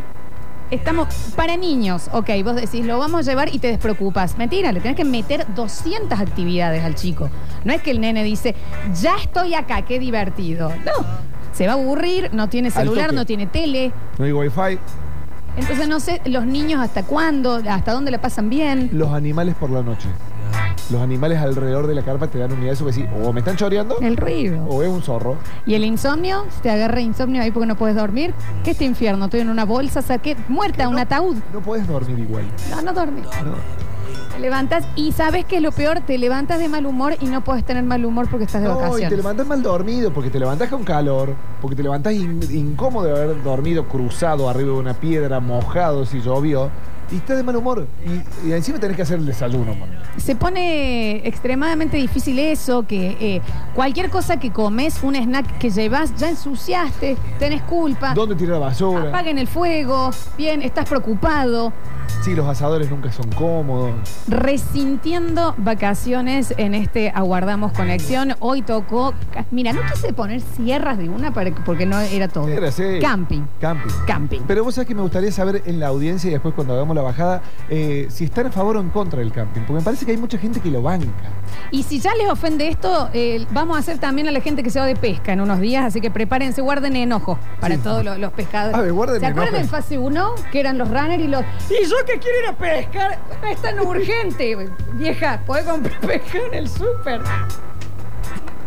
estamos 0.72 1.08
para 1.36 1.58
niños, 1.58 2.10
ok, 2.12 2.30
vos 2.44 2.56
decís, 2.56 2.86
lo 2.86 2.98
vamos 3.00 3.28
a 3.28 3.30
llevar 3.30 3.54
y 3.54 3.60
te 3.60 3.68
despreocupas. 3.68 4.38
Mentira, 4.38 4.72
le 4.72 4.80
tenés 4.80 4.98
que 4.98 5.06
meter 5.06 5.46
200 5.54 6.20
actividades 6.20 6.84
al 6.84 6.96
chico. 6.96 7.30
No 7.64 7.74
es 7.74 7.82
que 7.82 7.92
el 7.92 8.02
nene 8.02 8.24
dice, 8.24 8.56
ya 9.02 9.16
estoy 9.18 9.54
acá, 9.54 9.84
qué 9.84 10.00
divertido. 10.00 10.70
No, 10.70 11.06
se 11.54 11.68
va 11.68 11.74
a 11.74 11.76
aburrir, 11.76 12.34
no 12.34 12.50
tiene 12.50 12.72
celular, 12.72 13.14
no 13.14 13.26
tiene 13.26 13.48
tele. 13.48 13.92
No 14.18 14.26
hay 14.26 14.32
wifi. 14.32 14.80
Entonces 15.58 15.88
no 15.88 16.00
sé, 16.00 16.22
los 16.26 16.46
niños 16.46 16.82
hasta 16.82 17.04
cuándo, 17.04 17.62
hasta 17.70 17.92
dónde 17.94 18.12
la 18.12 18.20
pasan 18.20 18.50
bien. 18.50 18.90
Los 18.94 19.12
animales 19.12 19.56
por 19.56 19.70
la 19.70 19.82
noche. 19.82 20.08
Los 20.92 21.02
animales 21.02 21.40
alrededor 21.40 21.88
de 21.88 21.96
la 21.96 22.04
carpa 22.04 22.28
te 22.28 22.38
dan 22.38 22.52
unidad 22.52 22.78
de 22.78 22.86
que 22.86 22.94
sí, 22.94 23.06
o 23.24 23.34
me 23.34 23.40
están 23.40 23.56
choreando 23.56 23.98
El 24.02 24.18
ruido. 24.18 24.64
o 24.66 24.84
es 24.84 24.90
un 24.90 25.02
zorro. 25.02 25.38
Y 25.66 25.74
el 25.74 25.84
insomnio, 25.84 26.46
si 26.56 26.62
te 26.62 26.70
agarra 26.70 27.02
insomnio 27.02 27.42
ahí 27.42 27.50
porque 27.50 27.66
no 27.66 27.76
puedes 27.76 27.96
dormir, 27.96 28.36
¿qué 28.64 28.72
este 28.72 28.86
infierno? 28.86 29.26
Estoy 29.26 29.40
en 29.40 29.50
una 29.50 29.66
bolsa, 29.66 30.04
saqué 30.04 30.36
muerta, 30.48 30.88
un 30.88 31.00
ataúd. 31.00 31.38
No 31.52 31.62
puedes 31.62 31.88
dormir 31.88 32.20
igual. 32.20 32.46
No, 32.70 32.82
no 32.84 32.94
dormís. 32.94 33.26
No. 33.26 33.85
Te 34.34 34.40
levantas 34.40 34.84
y 34.96 35.12
sabes 35.14 35.46
que 35.46 35.58
es 35.58 35.62
lo 35.62 35.72
peor, 35.72 36.02
te 36.02 36.18
levantas 36.18 36.60
de 36.60 36.68
mal 36.68 36.86
humor 36.86 37.16
y 37.22 37.26
no 37.28 37.44
puedes 37.44 37.64
tener 37.64 37.84
mal 37.84 38.04
humor 38.06 38.28
porque 38.30 38.46
estás 38.46 38.62
de 38.62 38.68
No, 38.68 38.74
y 38.76 38.82
vacaciones. 38.82 39.10
te 39.10 39.16
levantas 39.18 39.48
mal 39.48 39.62
dormido, 39.64 40.12
porque 40.14 40.30
te 40.30 40.40
levantas 40.40 40.70
con 40.70 40.84
calor, 40.84 41.36
porque 41.62 41.76
te 41.76 41.84
levantas 41.84 42.14
in- 42.14 42.42
incómodo 42.52 43.06
de 43.06 43.12
haber 43.24 43.44
dormido 43.44 43.88
cruzado 43.88 44.50
arriba 44.50 44.74
de 44.74 44.80
una 44.80 44.94
piedra, 44.94 45.40
mojado 45.40 46.06
si 46.06 46.20
llovió, 46.22 46.70
y 47.12 47.18
estás 47.18 47.38
de 47.38 47.44
mal 47.44 47.56
humor. 47.56 47.88
Y, 48.44 48.48
y 48.50 48.52
encima 48.54 48.80
tenés 48.80 48.98
que 48.98 49.04
hacer 49.04 49.20
el 49.20 49.26
desayuno. 49.26 49.74
Se 50.18 50.36
pone 50.36 51.26
extremadamente 51.28 51.98
difícil 51.98 52.40
eso, 52.40 52.86
que 52.88 53.16
eh, 53.20 53.42
cualquier 53.76 54.10
cosa 54.10 54.38
que 54.38 54.52
comes, 54.52 55.02
un 55.04 55.16
snack 55.16 55.58
que 55.60 55.70
llevas, 55.70 56.16
ya 56.18 56.30
ensuciaste, 56.30 57.16
tenés 57.38 57.62
culpa. 57.64 58.14
¿Dónde 58.16 58.36
tirar 58.36 58.54
la 58.60 58.66
basura? 58.68 59.10
Apaguen 59.10 59.38
el 59.38 59.48
fuego, 59.48 60.10
bien, 60.38 60.62
estás 60.64 60.90
preocupado, 60.90 61.72
Sí, 62.24 62.34
los 62.36 62.48
asadores 62.48 62.90
nunca 62.90 63.12
son 63.12 63.30
cómodos. 63.32 63.92
resintiendo 64.28 65.54
vacaciones 65.58 66.54
en 66.58 66.74
este 66.74 67.10
Aguardamos 67.10 67.72
Conexión. 67.74 68.36
Hoy 68.40 68.62
tocó, 68.62 69.14
mira, 69.52 69.74
no 69.74 69.82
quise 69.94 70.14
poner 70.14 70.42
sierras 70.42 70.98
de 70.98 71.10
una 71.10 71.34
para- 71.34 71.52
porque 71.54 71.86
no 71.86 72.00
era 72.00 72.28
todo. 72.28 72.48
Era. 72.48 72.70
Camping, 73.02 73.44
Camping. 73.60 73.92
camping. 74.08 74.42
Pero 74.48 74.64
vos 74.64 74.76
sabés 74.76 74.88
que 74.88 74.96
me 74.96 75.02
gustaría 75.02 75.32
saber 75.32 75.62
en 75.66 75.80
la 75.80 75.88
audiencia 75.88 76.30
y 76.30 76.34
después 76.34 76.54
cuando 76.56 76.74
hagamos 76.74 76.96
la 76.96 77.02
bajada 77.02 77.42
eh, 77.70 78.08
si 78.10 78.26
están 78.26 78.48
a 78.48 78.52
favor 78.52 78.78
o 78.78 78.80
en 78.82 78.90
contra 78.90 79.20
del 79.20 79.32
camping. 79.32 79.62
Porque 79.62 79.74
me 79.74 79.82
parece 79.82 80.06
que 80.06 80.12
hay 80.12 80.18
mucha 80.18 80.38
gente 80.38 80.60
que 80.60 80.70
lo 80.72 80.82
banca. 80.82 81.06
Y 81.72 81.84
si 81.84 82.00
ya 82.00 82.14
les 82.16 82.30
ofende 82.30 82.68
esto, 82.68 83.10
eh, 83.14 83.46
vamos 83.52 83.76
a 83.78 83.80
hacer 83.80 83.98
también 84.00 84.28
a 84.28 84.32
la 84.32 84.42
gente 84.42 84.64
que 84.64 84.70
se 84.70 84.80
va 84.80 84.86
de 84.86 84.96
pesca 84.96 85.34
en 85.34 85.42
unos 85.42 85.60
días, 85.60 85.86
así 85.86 86.02
que 86.02 86.10
prepárense, 86.12 86.62
guarden 86.62 86.96
enojo 86.96 87.38
para 87.60 87.76
Sí. 87.76 87.82
todos 87.84 88.04
los, 88.04 88.18
los 88.18 88.32
pescadores. 88.34 88.78
A 88.78 88.82
ver, 88.82 88.94
guarden 88.94 89.20
¿Se 89.20 89.26
acuerdan 89.26 89.56
enojo. 89.56 89.64
en 89.64 89.70
fase 89.70 89.98
1 89.98 90.32
que 90.52 90.60
eran 90.60 90.78
los 90.78 90.88
runners 90.90 91.24
y 91.24 91.28
los... 91.28 91.44
Y 91.70 91.88
yo 91.90 91.95
que 92.06 92.20
quiero 92.20 92.40
ir 92.40 92.46
a 92.48 92.54
pescar, 92.58 93.20
es 93.50 93.62
tan 93.62 93.80
urgente. 93.80 94.58
Vieja, 94.94 95.42
podés 95.46 95.66
comprar 95.66 96.00
pesca 96.02 96.40
en 96.40 96.54
el 96.54 96.70
súper. 96.70 97.22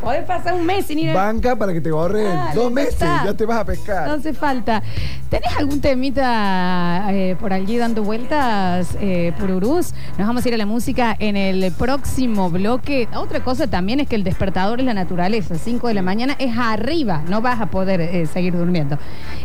Podés 0.00 0.24
pasar 0.24 0.54
un 0.54 0.64
mes 0.64 0.86
sin 0.86 0.98
ir 0.98 1.10
a... 1.10 1.14
Banca 1.14 1.56
para 1.56 1.72
que 1.72 1.80
te 1.80 1.90
borren 1.90 2.24
Dale, 2.24 2.54
dos 2.54 2.72
meses, 2.72 2.94
está. 2.94 3.24
ya 3.24 3.34
te 3.34 3.44
vas 3.44 3.58
a 3.58 3.64
pescar. 3.64 4.06
No 4.06 4.14
hace 4.14 4.32
falta. 4.32 4.82
¿Tenés 5.28 5.56
algún 5.58 5.80
temita 5.80 7.06
eh, 7.10 7.36
por 7.38 7.52
allí 7.52 7.76
dando 7.76 8.02
vueltas, 8.02 8.96
eh, 9.00 9.32
Pururús? 9.38 9.92
Nos 10.16 10.26
vamos 10.26 10.44
a 10.44 10.48
ir 10.48 10.54
a 10.54 10.56
la 10.56 10.66
música 10.66 11.16
en 11.18 11.36
el 11.36 11.72
próximo 11.72 12.48
bloque. 12.48 13.08
Otra 13.14 13.42
cosa 13.42 13.66
también 13.66 14.00
es 14.00 14.08
que 14.08 14.14
el 14.14 14.24
despertador 14.24 14.80
es 14.80 14.86
la 14.86 14.94
naturaleza. 14.94 15.56
5 15.56 15.88
de 15.88 15.94
la 15.94 16.02
mañana 16.02 16.36
es 16.38 16.56
arriba. 16.56 17.22
No 17.28 17.40
vas 17.40 17.60
a 17.60 17.66
poder 17.66 18.00
eh, 18.00 18.26
seguir 18.26 18.56
durmiendo. 18.56 18.98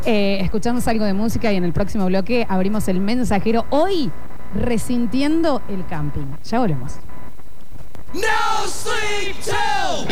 Eh, 0.05 0.39
escuchamos 0.41 0.87
algo 0.87 1.05
de 1.05 1.13
música 1.13 1.51
y 1.51 1.55
en 1.55 1.63
el 1.63 1.73
próximo 1.73 2.05
bloque 2.05 2.45
abrimos 2.47 2.87
el 2.87 2.99
mensajero. 2.99 3.65
Hoy, 3.69 4.11
resintiendo 4.55 5.61
el 5.67 5.85
camping. 5.85 6.27
Ya 6.43 6.59
volvemos. 6.59 6.93
No 8.13 8.67
sleep 8.67 9.35
till. 9.41 10.07